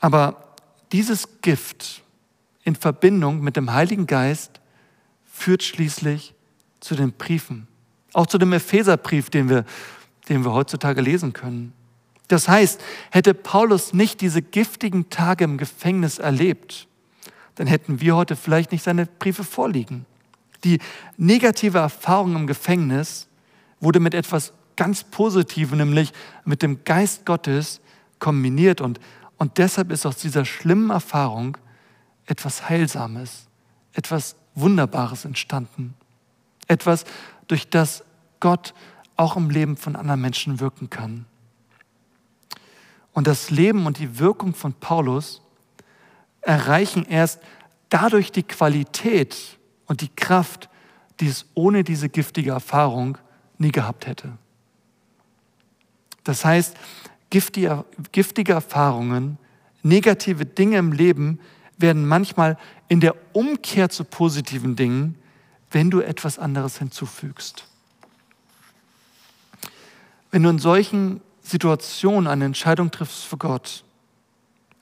Aber 0.00 0.54
dieses 0.92 1.40
Gift 1.42 2.02
in 2.64 2.74
Verbindung 2.74 3.40
mit 3.40 3.56
dem 3.56 3.72
Heiligen 3.72 4.06
Geist 4.06 4.60
führt 5.30 5.62
schließlich 5.62 6.34
zu 6.80 6.94
den 6.94 7.12
Briefen, 7.12 7.68
auch 8.12 8.26
zu 8.26 8.38
dem 8.38 8.52
Epheserbrief, 8.52 9.30
den 9.30 9.48
wir, 9.48 9.64
den 10.28 10.44
wir 10.44 10.52
heutzutage 10.52 11.00
lesen 11.00 11.32
können. 11.32 11.72
Das 12.28 12.48
heißt, 12.48 12.80
hätte 13.10 13.34
Paulus 13.34 13.92
nicht 13.92 14.20
diese 14.20 14.42
giftigen 14.42 15.10
Tage 15.10 15.44
im 15.44 15.58
Gefängnis 15.58 16.18
erlebt, 16.18 16.86
dann 17.56 17.66
hätten 17.66 18.00
wir 18.00 18.16
heute 18.16 18.36
vielleicht 18.36 18.72
nicht 18.72 18.84
seine 18.84 19.06
Briefe 19.06 19.44
vorliegen. 19.44 20.06
Die 20.64 20.78
negative 21.16 21.78
Erfahrung 21.78 22.36
im 22.36 22.46
Gefängnis 22.46 23.28
wurde 23.80 24.00
mit 24.00 24.14
etwas 24.14 24.52
ganz 24.80 25.04
Positivem, 25.04 25.76
nämlich 25.76 26.10
mit 26.46 26.62
dem 26.62 26.84
Geist 26.84 27.26
Gottes 27.26 27.82
kombiniert 28.18 28.80
und, 28.80 28.98
und 29.36 29.58
deshalb 29.58 29.90
ist 29.90 30.06
aus 30.06 30.16
dieser 30.16 30.46
schlimmen 30.46 30.88
Erfahrung 30.88 31.58
etwas 32.24 32.70
Heilsames, 32.70 33.46
etwas 33.92 34.36
Wunderbares 34.54 35.26
entstanden. 35.26 35.92
Etwas, 36.66 37.04
durch 37.46 37.68
das 37.68 38.04
Gott 38.40 38.72
auch 39.16 39.36
im 39.36 39.50
Leben 39.50 39.76
von 39.76 39.96
anderen 39.96 40.22
Menschen 40.22 40.60
wirken 40.60 40.88
kann. 40.88 41.26
Und 43.12 43.26
das 43.26 43.50
Leben 43.50 43.84
und 43.84 43.98
die 43.98 44.18
Wirkung 44.18 44.54
von 44.54 44.72
Paulus 44.72 45.42
erreichen 46.40 47.04
erst 47.04 47.42
dadurch 47.90 48.32
die 48.32 48.44
Qualität 48.44 49.58
und 49.84 50.00
die 50.00 50.08
Kraft, 50.08 50.70
die 51.20 51.26
es 51.26 51.44
ohne 51.52 51.84
diese 51.84 52.08
giftige 52.08 52.52
Erfahrung 52.52 53.18
nie 53.58 53.72
gehabt 53.72 54.06
hätte. 54.06 54.38
Das 56.24 56.44
heißt, 56.44 56.76
giftige, 57.30 57.84
giftige 58.12 58.52
Erfahrungen, 58.52 59.38
negative 59.82 60.44
Dinge 60.46 60.78
im 60.78 60.92
Leben 60.92 61.40
werden 61.78 62.06
manchmal 62.06 62.58
in 62.88 63.00
der 63.00 63.14
Umkehr 63.32 63.88
zu 63.88 64.04
positiven 64.04 64.76
Dingen, 64.76 65.16
wenn 65.70 65.90
du 65.90 66.00
etwas 66.00 66.38
anderes 66.38 66.78
hinzufügst. 66.78 67.64
Wenn 70.30 70.42
du 70.42 70.50
in 70.50 70.58
solchen 70.58 71.20
Situationen 71.42 72.26
eine 72.26 72.44
Entscheidung 72.44 72.90
triffst 72.90 73.24
für 73.24 73.36
Gott, 73.36 73.84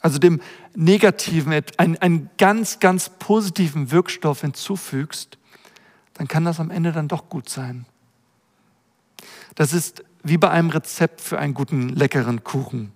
also 0.00 0.18
dem 0.18 0.40
Negativen 0.74 1.52
einen, 1.76 1.96
einen 1.98 2.30
ganz, 2.38 2.78
ganz 2.78 3.10
positiven 3.18 3.90
Wirkstoff 3.90 4.42
hinzufügst, 4.42 5.38
dann 6.14 6.28
kann 6.28 6.44
das 6.44 6.60
am 6.60 6.70
Ende 6.70 6.92
dann 6.92 7.08
doch 7.08 7.28
gut 7.28 7.48
sein. 7.48 7.86
Das 9.54 9.72
ist 9.72 10.04
wie 10.22 10.38
bei 10.38 10.50
einem 10.50 10.70
Rezept 10.70 11.20
für 11.20 11.38
einen 11.38 11.54
guten, 11.54 11.88
leckeren 11.88 12.44
Kuchen. 12.44 12.92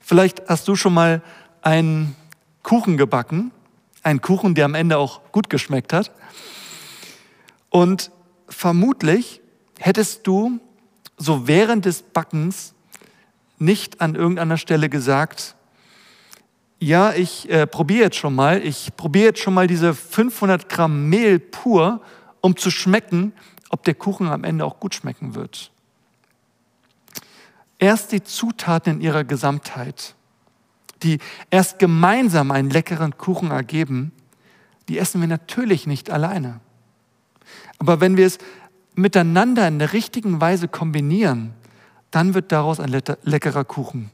Vielleicht 0.00 0.48
hast 0.48 0.68
du 0.68 0.76
schon 0.76 0.94
mal 0.94 1.22
einen 1.62 2.16
Kuchen 2.62 2.96
gebacken, 2.96 3.50
einen 4.02 4.20
Kuchen, 4.20 4.54
der 4.54 4.64
am 4.64 4.74
Ende 4.74 4.98
auch 4.98 5.32
gut 5.32 5.50
geschmeckt 5.50 5.92
hat. 5.92 6.10
Und 7.70 8.10
vermutlich 8.48 9.40
hättest 9.78 10.26
du 10.26 10.60
so 11.16 11.46
während 11.46 11.84
des 11.84 12.02
Backens 12.02 12.74
nicht 13.58 14.00
an 14.00 14.14
irgendeiner 14.14 14.56
Stelle 14.56 14.88
gesagt, 14.88 15.56
ja, 16.80 17.12
ich 17.12 17.50
äh, 17.50 17.66
probiere 17.66 18.04
jetzt 18.04 18.16
schon 18.16 18.34
mal, 18.34 18.64
ich 18.64 18.96
probiere 18.96 19.26
jetzt 19.26 19.40
schon 19.40 19.54
mal 19.54 19.66
diese 19.66 19.94
500 19.94 20.68
Gramm 20.68 21.08
Mehl 21.08 21.40
pur, 21.40 22.00
um 22.40 22.56
zu 22.56 22.70
schmecken, 22.70 23.32
ob 23.70 23.84
der 23.84 23.94
Kuchen 23.94 24.28
am 24.28 24.44
Ende 24.44 24.64
auch 24.64 24.80
gut 24.80 24.94
schmecken 24.94 25.34
wird. 25.34 25.70
Erst 27.78 28.12
die 28.12 28.22
Zutaten 28.22 28.94
in 28.94 29.00
ihrer 29.00 29.24
Gesamtheit, 29.24 30.14
die 31.02 31.18
erst 31.50 31.78
gemeinsam 31.78 32.50
einen 32.50 32.70
leckeren 32.70 33.16
Kuchen 33.16 33.50
ergeben, 33.50 34.12
die 34.88 34.98
essen 34.98 35.20
wir 35.20 35.28
natürlich 35.28 35.86
nicht 35.86 36.10
alleine. 36.10 36.60
Aber 37.78 38.00
wenn 38.00 38.16
wir 38.16 38.26
es 38.26 38.38
miteinander 38.94 39.68
in 39.68 39.78
der 39.78 39.92
richtigen 39.92 40.40
Weise 40.40 40.66
kombinieren, 40.66 41.54
dann 42.10 42.34
wird 42.34 42.50
daraus 42.50 42.80
ein 42.80 42.90
leckerer 43.22 43.64
Kuchen. 43.64 44.10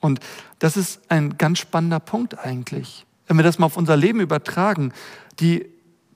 Und 0.00 0.20
das 0.60 0.76
ist 0.76 1.00
ein 1.10 1.36
ganz 1.38 1.58
spannender 1.58 2.00
Punkt 2.00 2.38
eigentlich. 2.38 3.06
Wenn 3.26 3.36
wir 3.36 3.42
das 3.42 3.58
mal 3.58 3.66
auf 3.66 3.76
unser 3.76 3.96
Leben 3.96 4.20
übertragen, 4.20 4.92
die 5.40 5.66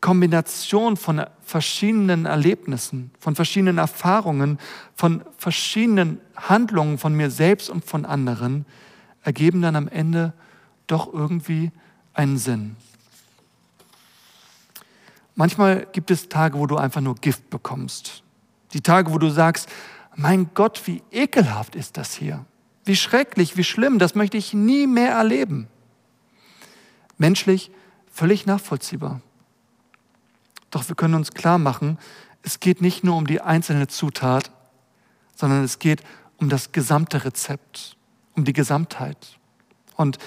Kombination 0.03 0.97
von 0.97 1.25
verschiedenen 1.43 2.27
Erlebnissen, 2.27 3.13
von 3.21 3.37
verschiedenen 3.37 3.79
Erfahrungen, 3.79 4.59
von 4.97 5.23
verschiedenen 5.39 6.21
Handlungen 6.37 6.99
von 6.99 7.15
mir 7.15 7.31
selbst 7.31 7.71
und 7.71 7.85
von 7.85 8.05
anderen 8.05 8.67
ergeben 9.23 9.63
dann 9.63 9.77
am 9.77 9.87
Ende 9.87 10.33
doch 10.89 11.15
irgendwie 11.15 11.71
einen 12.15 12.37
Sinn. 12.37 12.77
Manchmal 15.37 15.87
gibt 15.93 16.11
es 16.11 16.29
Tage, 16.29 16.59
wo 16.59 16.67
du 16.67 16.77
einfach 16.77 17.01
nur 17.01 17.15
Gift 17.15 17.49
bekommst. 17.49 18.25
Die 18.73 18.81
Tage, 18.81 19.13
wo 19.13 19.19
du 19.19 19.31
sagst, 19.31 19.69
mein 20.17 20.51
Gott, 20.55 20.83
wie 20.87 21.03
ekelhaft 21.13 21.77
ist 21.77 21.97
das 21.97 22.13
hier. 22.13 22.45
Wie 22.85 22.97
schrecklich, 22.97 23.57
wie 23.57 23.65
schlimm, 23.65 24.01
das 24.01 24.17
möchte 24.17 24.37
ich 24.37 24.53
nie 24.53 24.89
mehr 24.89 25.13
erleben. 25.13 25.69
Menschlich 27.19 27.71
völlig 28.11 28.47
nachvollziehbar. 28.47 29.21
Doch 30.73 30.89
wir 30.89 30.97
können 30.97 31.15
uns 31.15 31.31
klar 31.31 31.59
machen, 31.59 31.99
es 32.43 32.59
geht 32.59 32.81
nicht 32.81 33.05
nur 33.05 33.17
um 33.17 33.29
die 33.29 33.41
einzelne 33.41 33.87
Zutat, 33.87 34.51
sondern 35.37 35.63
es 35.63 35.79
geht 35.79 36.03
um 36.39 36.49
das 36.49 36.73
gesamte 36.73 37.25
Rezept, 37.25 37.97
um 38.35 38.45
die 38.45 38.53
Gesamtheit. 38.53 39.39
Und 39.97 40.19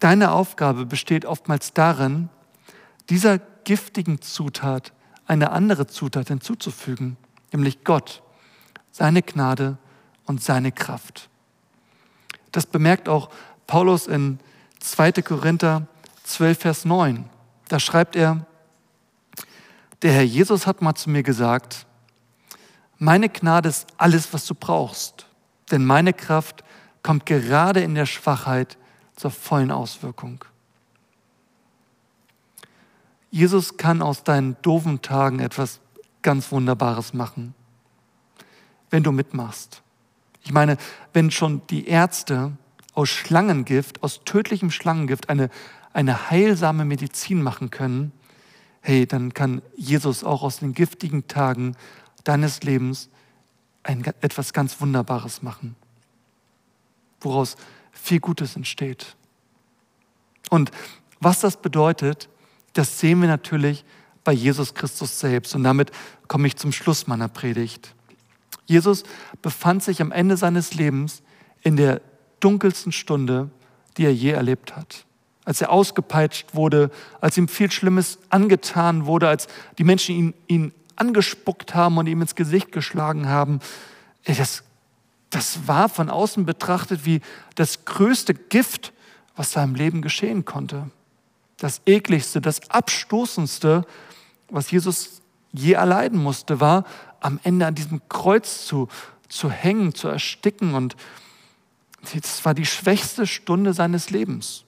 deine 0.00 0.32
Aufgabe 0.32 0.84
besteht 0.84 1.24
oftmals 1.24 1.72
darin, 1.72 2.28
dieser 3.08 3.38
giftigen 3.38 4.20
Zutat 4.20 4.92
eine 5.26 5.52
andere 5.52 5.86
Zutat 5.86 6.28
hinzuzufügen, 6.28 7.16
nämlich 7.52 7.84
Gott 7.84 8.22
seine 8.90 9.22
Gnade 9.22 9.78
und 10.26 10.42
seine 10.42 10.72
Kraft. 10.72 11.30
Das 12.52 12.66
bemerkt 12.66 13.08
auch 13.08 13.30
Paulus 13.66 14.06
in 14.06 14.38
2. 14.80 15.12
Korinther 15.22 15.86
12, 16.24 16.58
Vers 16.58 16.84
9. 16.84 17.24
Da 17.68 17.80
schreibt 17.80 18.16
er, 18.16 18.46
der 20.04 20.12
Herr 20.12 20.22
Jesus 20.22 20.68
hat 20.68 20.82
mal 20.82 20.94
zu 20.94 21.10
mir 21.10 21.24
gesagt, 21.24 21.86
meine 22.98 23.28
Gnade 23.28 23.68
ist 23.68 23.88
alles, 23.96 24.32
was 24.32 24.46
du 24.46 24.54
brauchst, 24.54 25.26
denn 25.72 25.84
meine 25.84 26.12
Kraft 26.12 26.62
kommt 27.02 27.26
gerade 27.26 27.80
in 27.80 27.96
der 27.96 28.06
Schwachheit 28.06 28.78
zur 29.16 29.32
vollen 29.32 29.72
Auswirkung. 29.72 30.44
Jesus 33.32 33.76
kann 33.76 34.00
aus 34.00 34.22
deinen 34.22 34.56
doofen 34.62 35.02
Tagen 35.02 35.40
etwas 35.40 35.80
ganz 36.22 36.52
Wunderbares 36.52 37.12
machen 37.12 37.54
wenn 38.94 39.02
du 39.02 39.10
mitmachst. 39.10 39.82
Ich 40.44 40.52
meine, 40.52 40.76
wenn 41.12 41.32
schon 41.32 41.62
die 41.68 41.88
Ärzte 41.88 42.52
aus 42.92 43.08
Schlangengift, 43.08 44.04
aus 44.04 44.20
tödlichem 44.24 44.70
Schlangengift 44.70 45.28
eine, 45.28 45.50
eine 45.92 46.30
heilsame 46.30 46.84
Medizin 46.84 47.42
machen 47.42 47.70
können, 47.72 48.12
hey, 48.86 49.06
dann 49.06 49.32
kann 49.32 49.62
Jesus 49.76 50.24
auch 50.24 50.42
aus 50.42 50.58
den 50.58 50.74
giftigen 50.74 51.26
Tagen 51.26 51.74
deines 52.22 52.62
Lebens 52.62 53.08
ein, 53.82 54.04
etwas 54.20 54.52
ganz 54.52 54.78
Wunderbares 54.78 55.40
machen, 55.40 55.74
woraus 57.22 57.56
viel 57.92 58.20
Gutes 58.20 58.56
entsteht. 58.56 59.16
Und 60.50 60.70
was 61.18 61.40
das 61.40 61.62
bedeutet, 61.62 62.28
das 62.74 63.00
sehen 63.00 63.22
wir 63.22 63.28
natürlich 63.28 63.86
bei 64.22 64.32
Jesus 64.32 64.74
Christus 64.74 65.18
selbst. 65.18 65.54
Und 65.54 65.64
damit 65.64 65.90
komme 66.28 66.46
ich 66.46 66.56
zum 66.56 66.70
Schluss 66.70 67.06
meiner 67.06 67.28
Predigt. 67.28 67.94
Jesus 68.66 69.04
befand 69.40 69.82
sich 69.82 70.02
am 70.02 70.12
Ende 70.12 70.36
seines 70.36 70.74
Lebens 70.74 71.22
in 71.62 71.76
der 71.76 72.02
dunkelsten 72.40 72.92
Stunde, 72.92 73.48
die 73.96 74.04
er 74.04 74.14
je 74.14 74.32
erlebt 74.32 74.76
hat. 74.76 75.06
Als 75.44 75.60
er 75.60 75.70
ausgepeitscht 75.70 76.54
wurde, 76.54 76.90
als 77.20 77.36
ihm 77.36 77.48
viel 77.48 77.70
Schlimmes 77.70 78.18
angetan 78.30 79.06
wurde, 79.06 79.28
als 79.28 79.46
die 79.78 79.84
Menschen 79.84 80.14
ihn, 80.14 80.34
ihn 80.46 80.72
angespuckt 80.96 81.74
haben 81.74 81.98
und 81.98 82.06
ihm 82.06 82.22
ins 82.22 82.34
Gesicht 82.34 82.72
geschlagen 82.72 83.28
haben. 83.28 83.60
Das, 84.24 84.62
das 85.30 85.66
war 85.66 85.88
von 85.88 86.08
außen 86.08 86.46
betrachtet 86.46 87.04
wie 87.04 87.20
das 87.56 87.84
größte 87.84 88.34
Gift, 88.34 88.92
was 89.36 89.52
seinem 89.52 89.74
Leben 89.74 90.02
geschehen 90.02 90.44
konnte. 90.44 90.90
Das 91.58 91.82
ekligste, 91.86 92.40
das 92.40 92.70
abstoßendste, 92.70 93.86
was 94.48 94.70
Jesus 94.70 95.22
je 95.52 95.72
erleiden 95.72 96.22
musste, 96.22 96.60
war, 96.60 96.84
am 97.20 97.40
Ende 97.42 97.66
an 97.66 97.74
diesem 97.74 98.02
Kreuz 98.08 98.66
zu, 98.66 98.88
zu 99.28 99.50
hängen, 99.50 99.94
zu 99.94 100.08
ersticken. 100.08 100.74
Und 100.74 100.96
das 102.12 102.44
war 102.44 102.54
die 102.54 102.66
schwächste 102.66 103.26
Stunde 103.26 103.72
seines 103.72 104.10
Lebens. 104.10 104.64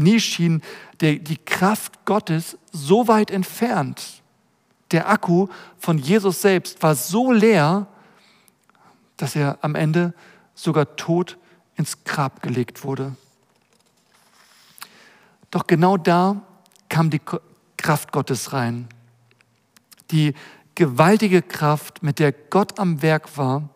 Nie 0.00 0.20
schien 0.20 0.62
die 1.00 1.36
Kraft 1.36 2.04
Gottes 2.04 2.58
so 2.72 3.08
weit 3.08 3.30
entfernt. 3.30 4.22
Der 4.90 5.08
Akku 5.08 5.48
von 5.78 5.98
Jesus 5.98 6.42
selbst 6.42 6.82
war 6.82 6.94
so 6.94 7.32
leer, 7.32 7.86
dass 9.16 9.36
er 9.36 9.58
am 9.60 9.74
Ende 9.74 10.14
sogar 10.54 10.96
tot 10.96 11.38
ins 11.76 12.04
Grab 12.04 12.42
gelegt 12.42 12.84
wurde. 12.84 13.14
Doch 15.50 15.66
genau 15.66 15.96
da 15.96 16.42
kam 16.88 17.10
die 17.10 17.20
Kraft 17.76 18.12
Gottes 18.12 18.52
rein, 18.52 18.88
die 20.10 20.34
gewaltige 20.74 21.42
Kraft, 21.42 22.02
mit 22.02 22.18
der 22.18 22.32
Gott 22.32 22.78
am 22.78 23.02
Werk 23.02 23.36
war, 23.36 23.68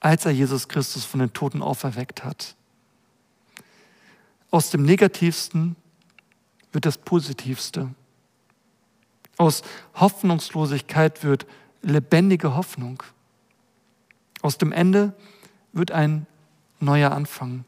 als 0.00 0.26
er 0.26 0.32
Jesus 0.32 0.68
Christus 0.68 1.04
von 1.04 1.20
den 1.20 1.32
Toten 1.32 1.62
auferweckt 1.62 2.24
hat. 2.24 2.55
Aus 4.56 4.70
dem 4.70 4.84
Negativsten 4.84 5.76
wird 6.72 6.86
das 6.86 6.96
Positivste. 6.96 7.94
Aus 9.36 9.60
Hoffnungslosigkeit 9.96 11.22
wird 11.22 11.46
lebendige 11.82 12.56
Hoffnung. 12.56 13.02
Aus 14.40 14.56
dem 14.56 14.72
Ende 14.72 15.12
wird 15.74 15.90
ein 15.90 16.26
neuer 16.80 17.10
Anfang. 17.12 17.66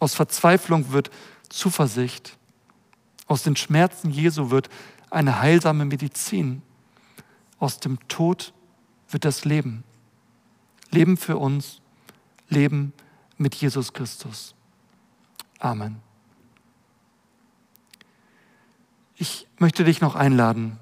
Aus 0.00 0.16
Verzweiflung 0.16 0.90
wird 0.90 1.12
Zuversicht. 1.50 2.36
Aus 3.28 3.44
den 3.44 3.54
Schmerzen 3.54 4.10
Jesu 4.10 4.50
wird 4.50 4.70
eine 5.10 5.38
heilsame 5.38 5.84
Medizin. 5.84 6.62
Aus 7.60 7.78
dem 7.78 8.00
Tod 8.08 8.52
wird 9.08 9.24
das 9.24 9.44
Leben. 9.44 9.84
Leben 10.90 11.16
für 11.16 11.36
uns, 11.36 11.80
Leben 12.48 12.92
mit 13.36 13.54
Jesus 13.54 13.92
Christus. 13.92 14.56
Amen. 15.60 16.07
Ich 19.18 19.46
möchte 19.58 19.84
dich 19.84 20.00
noch 20.00 20.14
einladen. 20.14 20.78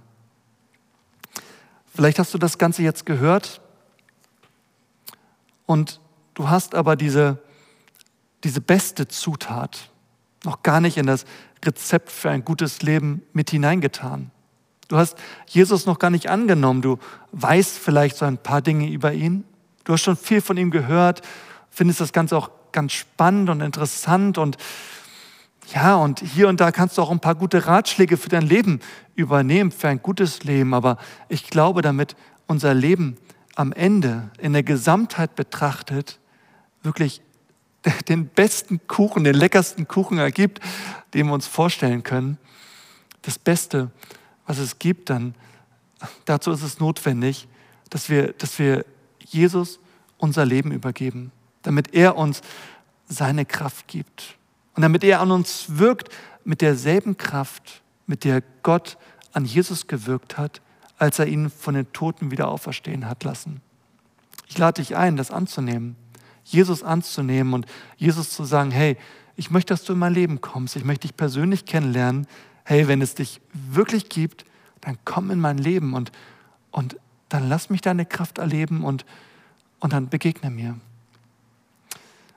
Vielleicht 1.95 2.19
hast 2.19 2.35
du 2.35 2.39
das 2.39 2.59
Ganze 2.59 2.83
jetzt 2.83 3.07
gehört 3.07 3.63
und 5.65 6.01
du 6.35 6.51
hast 6.51 6.75
aber 6.75 6.95
diese, 6.95 7.39
diese 8.45 8.61
beste 8.61 9.09
Zutat 9.09 9.91
noch 10.45 10.63
gar 10.63 10.81
nicht 10.81 10.99
in 10.99 11.07
das 11.07 11.25
Rezept 11.65 12.11
für 12.13 12.31
ein 12.31 12.45
gutes 12.45 12.83
Leben 12.83 13.23
mit 13.33 13.51
hineingetan. 13.51 14.31
Du 14.89 14.99
hast 14.99 15.17
Jesus 15.47 15.87
noch 15.87 15.99
gar 15.99 16.11
nicht 16.11 16.29
angenommen. 16.29 16.83
Du 16.83 16.99
weißt 17.33 17.79
vielleicht 17.79 18.17
so 18.17 18.27
ein 18.27 18.39
paar 18.39 18.61
Dinge 18.61 18.89
über 18.89 19.13
ihn. 19.13 19.45
Du 19.85 19.95
hast 19.95 20.03
schon 20.03 20.17
viel 20.17 20.41
von 20.41 20.57
ihm 20.59 20.71
gehört, 20.71 21.23
findest 21.71 22.01
das 22.01 22.13
Ganze 22.13 22.37
auch 22.37 22.51
ganz 22.71 22.93
spannend 22.93 23.49
und 23.49 23.63
interessant 23.63 24.39
und 24.39 24.59
ja, 25.75 25.97
und 25.97 26.21
hier 26.21 26.49
und 26.49 26.61
da 26.61 26.71
kannst 26.71 26.97
du 26.97 27.03
auch 27.03 27.11
ein 27.11 27.21
paar 27.21 27.35
gute 27.35 27.67
Ratschläge 27.67 28.17
für 28.17 28.29
dein 28.29 28.47
Leben 28.47 28.81
übernehmen, 29.17 29.73
für 29.73 29.89
ein 29.89 30.01
gutes 30.01 30.45
Leben. 30.45 30.75
Aber 30.75 30.97
ich 31.29 31.49
glaube, 31.49 31.83
damit 31.83 32.15
unser 32.47 32.73
Leben 32.73 33.17
am 33.57 33.73
Ende 33.73 34.31
in 34.39 34.53
der 34.53 34.63
Gesamtheit 34.63 35.35
betrachtet 35.35 36.21
wirklich 36.83 37.21
den 38.09 38.29
besten 38.29 38.87
Kuchen, 38.87 39.25
den 39.25 39.35
leckersten 39.35 39.89
Kuchen 39.89 40.19
ergibt, 40.19 40.61
den 41.15 41.27
wir 41.27 41.33
uns 41.33 41.47
vorstellen 41.47 42.03
können, 42.03 42.39
das 43.23 43.39
Beste, 43.39 43.91
was 44.47 44.59
es 44.59 44.79
gibt, 44.79 45.11
dann 45.11 45.35
dazu 46.27 46.53
ist 46.53 46.63
es 46.63 46.79
notwendig, 46.79 47.49
dass 47.91 48.09
wir, 48.09 48.33
dass 48.35 48.59
wir 48.59 48.85
Jesus 49.19 49.81
unser 50.19 50.45
Leben 50.45 50.71
übergeben, 50.71 51.33
damit 51.63 51.93
er 51.93 52.17
uns 52.17 52.43
seine 53.09 53.45
Kraft 53.45 53.89
gibt 53.89 54.36
und 54.77 54.83
damit 54.83 55.03
er 55.03 55.21
an 55.21 55.31
uns 55.31 55.79
wirkt 55.79 56.11
mit 56.45 56.61
derselben 56.61 57.17
Kraft, 57.17 57.83
mit 58.07 58.25
der 58.25 58.43
Gott 58.63 58.99
an 59.33 59.45
Jesus 59.45 59.87
gewirkt 59.87 60.39
hat, 60.39 60.61
als 60.99 61.19
er 61.19 61.27
ihn 61.27 61.51
von 61.51 61.75
den 61.75 61.93
Toten 61.93 62.31
wieder 62.31 62.49
auferstehen 62.49 63.09
hat 63.09 63.25
lassen. 63.25 63.61
Ich 64.47 64.59
lade 64.59 64.81
dich 64.81 64.97
ein, 64.97 65.17
das 65.17 65.31
anzunehmen, 65.31 65.97
Jesus 66.45 66.83
anzunehmen 66.83 67.53
und 67.53 67.67
Jesus 67.97 68.31
zu 68.31 68.45
sagen, 68.45 68.71
hey, 68.71 68.97
ich 69.35 69.51
möchte, 69.51 69.75
dass 69.75 69.85
du 69.85 69.95
in 69.95 69.99
mein 69.99 70.15
Leben 70.15 70.41
kommst, 70.41 70.77
ich 70.77 70.85
möchte 70.85 71.09
dich 71.09 71.17
persönlich 71.17 71.65
kennenlernen. 71.65 72.27
Hey, 72.65 72.89
wenn 72.89 73.03
es 73.03 73.15
dich 73.15 73.41
wirklich 73.53 74.09
gibt, 74.09 74.45
dann 74.81 74.99
komm 75.05 75.31
in 75.31 75.41
mein 75.41 75.59
Leben 75.59 75.95
und, 75.95 76.13
und 76.71 76.97
dann 77.29 77.49
lass 77.49 77.71
mich 77.71 77.81
deine 77.81 78.07
Kraft 78.07 78.39
erleben 78.39 78.85
und, 78.85 79.05
und 79.81 79.93
dann 79.93 80.09
begegne 80.09 80.51
mir. 80.51 80.79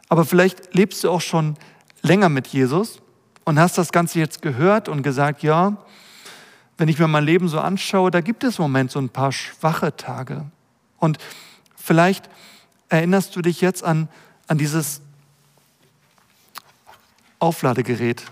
Aber 0.10 0.26
vielleicht 0.26 0.74
lebst 0.74 1.04
du 1.04 1.12
auch 1.12 1.22
schon 1.22 1.56
länger 2.02 2.30
mit 2.30 2.48
Jesus 2.48 3.00
und 3.46 3.60
hast 3.60 3.78
das 3.78 3.92
Ganze 3.92 4.20
jetzt 4.20 4.42
gehört 4.42 4.90
und 4.90 5.04
gesagt, 5.04 5.44
ja, 5.44 5.78
wenn 6.78 6.88
ich 6.88 7.00
mir 7.00 7.08
mein 7.08 7.26
Leben 7.26 7.48
so 7.50 7.60
anschaue, 7.60 8.10
da 8.12 8.22
gibt 8.22 8.44
es 8.44 8.58
im 8.58 8.64
Moment 8.64 8.92
so 8.92 9.00
ein 9.00 9.10
paar 9.10 9.32
schwache 9.32 9.96
Tage. 9.96 10.46
Und 10.98 11.18
vielleicht 11.76 12.30
erinnerst 12.88 13.36
du 13.36 13.42
dich 13.42 13.62
jetzt 13.62 13.84
an, 13.84 14.08
an 14.48 14.58
dieses 14.58 15.02
Aufladegerät. 17.40 18.24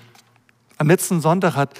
Am 0.77 0.87
letzten 0.87 1.21
Sonntag 1.21 1.55
hat 1.55 1.77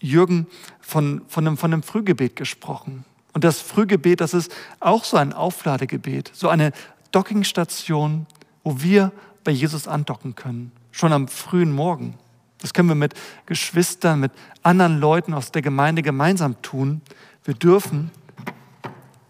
Jürgen 0.00 0.46
von, 0.80 1.22
von, 1.28 1.46
einem, 1.46 1.56
von 1.56 1.72
einem 1.72 1.82
Frühgebet 1.82 2.36
gesprochen. 2.36 3.04
Und 3.32 3.44
das 3.44 3.60
Frühgebet, 3.60 4.20
das 4.20 4.34
ist 4.34 4.54
auch 4.80 5.04
so 5.04 5.16
ein 5.16 5.32
Aufladegebet, 5.32 6.30
so 6.34 6.48
eine 6.48 6.72
Dockingstation, 7.12 8.26
wo 8.64 8.80
wir 8.82 9.12
bei 9.48 9.52
Jesus 9.52 9.88
andocken 9.88 10.34
können, 10.34 10.72
schon 10.90 11.10
am 11.10 11.26
frühen 11.26 11.72
Morgen. 11.72 12.18
Das 12.58 12.74
können 12.74 12.90
wir 12.90 12.94
mit 12.94 13.14
Geschwistern, 13.46 14.20
mit 14.20 14.30
anderen 14.62 15.00
Leuten 15.00 15.32
aus 15.32 15.52
der 15.52 15.62
Gemeinde 15.62 16.02
gemeinsam 16.02 16.60
tun. 16.60 17.00
Wir 17.44 17.54
dürfen 17.54 18.10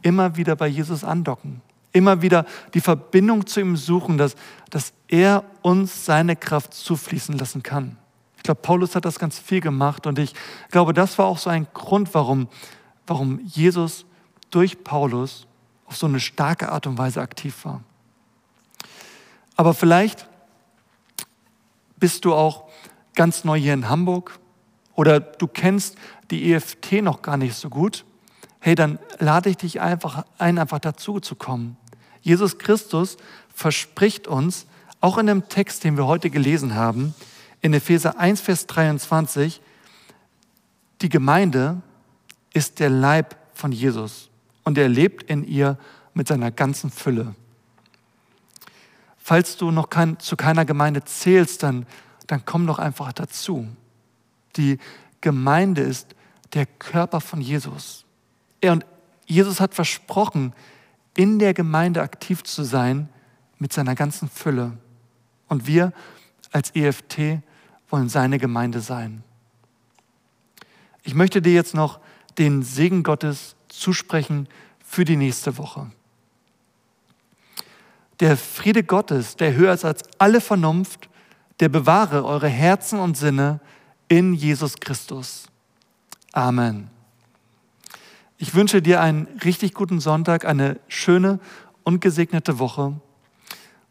immer 0.02 0.36
wieder 0.36 0.56
bei 0.56 0.66
Jesus 0.66 1.04
andocken, 1.04 1.62
immer 1.92 2.20
wieder 2.20 2.46
die 2.74 2.80
Verbindung 2.80 3.46
zu 3.46 3.60
ihm 3.60 3.76
suchen, 3.76 4.18
dass, 4.18 4.34
dass 4.70 4.92
er 5.06 5.44
uns 5.62 6.04
seine 6.04 6.34
Kraft 6.34 6.74
zufließen 6.74 7.38
lassen 7.38 7.62
kann. 7.62 7.96
Ich 8.38 8.42
glaube, 8.42 8.60
Paulus 8.60 8.96
hat 8.96 9.04
das 9.04 9.20
ganz 9.20 9.38
viel 9.38 9.60
gemacht 9.60 10.04
und 10.04 10.18
ich 10.18 10.34
glaube, 10.72 10.94
das 10.94 11.16
war 11.18 11.26
auch 11.26 11.38
so 11.38 11.48
ein 11.48 11.68
Grund, 11.74 12.12
warum, 12.12 12.48
warum 13.06 13.38
Jesus 13.44 14.04
durch 14.50 14.82
Paulus 14.82 15.46
auf 15.86 15.96
so 15.96 16.08
eine 16.08 16.18
starke 16.18 16.72
Art 16.72 16.88
und 16.88 16.98
Weise 16.98 17.20
aktiv 17.20 17.64
war. 17.64 17.84
Aber 19.58 19.74
vielleicht 19.74 20.28
bist 21.96 22.24
du 22.24 22.32
auch 22.32 22.68
ganz 23.16 23.42
neu 23.42 23.58
hier 23.58 23.74
in 23.74 23.88
Hamburg 23.88 24.38
oder 24.94 25.18
du 25.18 25.48
kennst 25.48 25.96
die 26.30 26.52
EFT 26.52 27.02
noch 27.02 27.22
gar 27.22 27.36
nicht 27.36 27.56
so 27.56 27.68
gut. 27.68 28.04
Hey, 28.60 28.76
dann 28.76 29.00
lade 29.18 29.50
ich 29.50 29.56
dich 29.56 29.80
einfach 29.80 30.24
ein, 30.38 30.58
einfach 30.58 30.78
dazu 30.78 31.18
zu 31.18 31.34
kommen. 31.34 31.76
Jesus 32.20 32.58
Christus 32.58 33.16
verspricht 33.52 34.28
uns, 34.28 34.66
auch 35.00 35.18
in 35.18 35.26
dem 35.26 35.48
Text, 35.48 35.82
den 35.82 35.96
wir 35.96 36.06
heute 36.06 36.30
gelesen 36.30 36.76
haben, 36.76 37.12
in 37.60 37.74
Epheser 37.74 38.16
1, 38.16 38.40
Vers 38.40 38.68
23, 38.68 39.60
die 41.02 41.08
Gemeinde 41.08 41.82
ist 42.54 42.78
der 42.78 42.90
Leib 42.90 43.34
von 43.54 43.72
Jesus 43.72 44.30
und 44.62 44.78
er 44.78 44.88
lebt 44.88 45.24
in 45.24 45.42
ihr 45.42 45.78
mit 46.14 46.28
seiner 46.28 46.52
ganzen 46.52 46.92
Fülle. 46.92 47.34
Falls 49.28 49.58
du 49.58 49.70
noch 49.70 49.90
kein, 49.90 50.18
zu 50.20 50.36
keiner 50.36 50.64
Gemeinde 50.64 51.04
zählst, 51.04 51.62
dann, 51.62 51.84
dann 52.28 52.46
komm 52.46 52.66
doch 52.66 52.78
einfach 52.78 53.12
dazu. 53.12 53.68
Die 54.56 54.78
Gemeinde 55.20 55.82
ist 55.82 56.14
der 56.54 56.64
Körper 56.64 57.20
von 57.20 57.42
Jesus. 57.42 58.06
Er 58.62 58.72
und 58.72 58.86
Jesus 59.26 59.60
hat 59.60 59.74
versprochen, 59.74 60.54
in 61.14 61.38
der 61.38 61.52
Gemeinde 61.52 62.00
aktiv 62.00 62.42
zu 62.42 62.62
sein 62.62 63.10
mit 63.58 63.70
seiner 63.70 63.94
ganzen 63.94 64.30
Fülle. 64.30 64.78
Und 65.46 65.66
wir 65.66 65.92
als 66.50 66.74
EFT 66.74 67.42
wollen 67.90 68.08
seine 68.08 68.38
Gemeinde 68.38 68.80
sein. 68.80 69.22
Ich 71.02 71.12
möchte 71.12 71.42
dir 71.42 71.52
jetzt 71.52 71.74
noch 71.74 72.00
den 72.38 72.62
Segen 72.62 73.02
Gottes 73.02 73.56
zusprechen 73.68 74.48
für 74.82 75.04
die 75.04 75.16
nächste 75.16 75.58
Woche. 75.58 75.90
Der 78.20 78.36
Friede 78.36 78.82
Gottes, 78.82 79.36
der 79.36 79.54
höher 79.54 79.72
ist 79.72 79.84
als 79.84 80.02
alle 80.18 80.40
Vernunft, 80.40 81.08
der 81.60 81.68
bewahre 81.68 82.24
eure 82.24 82.48
Herzen 82.48 82.98
und 82.98 83.16
Sinne 83.16 83.60
in 84.08 84.34
Jesus 84.34 84.76
Christus. 84.80 85.46
Amen. 86.32 86.90
Ich 88.38 88.54
wünsche 88.54 88.82
dir 88.82 89.00
einen 89.00 89.26
richtig 89.44 89.74
guten 89.74 90.00
Sonntag, 90.00 90.44
eine 90.44 90.78
schöne 90.88 91.40
und 91.84 92.00
gesegnete 92.00 92.58
Woche. 92.58 93.00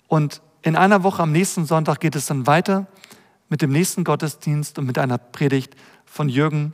Und 0.08 0.42
in 0.62 0.76
einer 0.76 1.04
Woche 1.04 1.24
am 1.24 1.32
nächsten 1.32 1.66
Sonntag 1.66 2.00
geht 2.00 2.16
es 2.16 2.26
dann 2.26 2.48
weiter 2.48 2.88
mit 3.50 3.62
dem 3.62 3.72
nächsten 3.72 4.04
Gottesdienst 4.04 4.78
und 4.78 4.86
mit 4.86 4.98
einer 4.98 5.18
Predigt 5.18 5.76
von 6.06 6.30
Jürgen, 6.30 6.74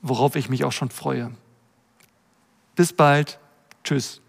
worauf 0.00 0.36
ich 0.36 0.48
mich 0.48 0.64
auch 0.64 0.72
schon 0.72 0.90
freue. 0.90 1.32
Bis 2.74 2.92
bald. 2.92 3.38
Tschüss. 3.84 4.21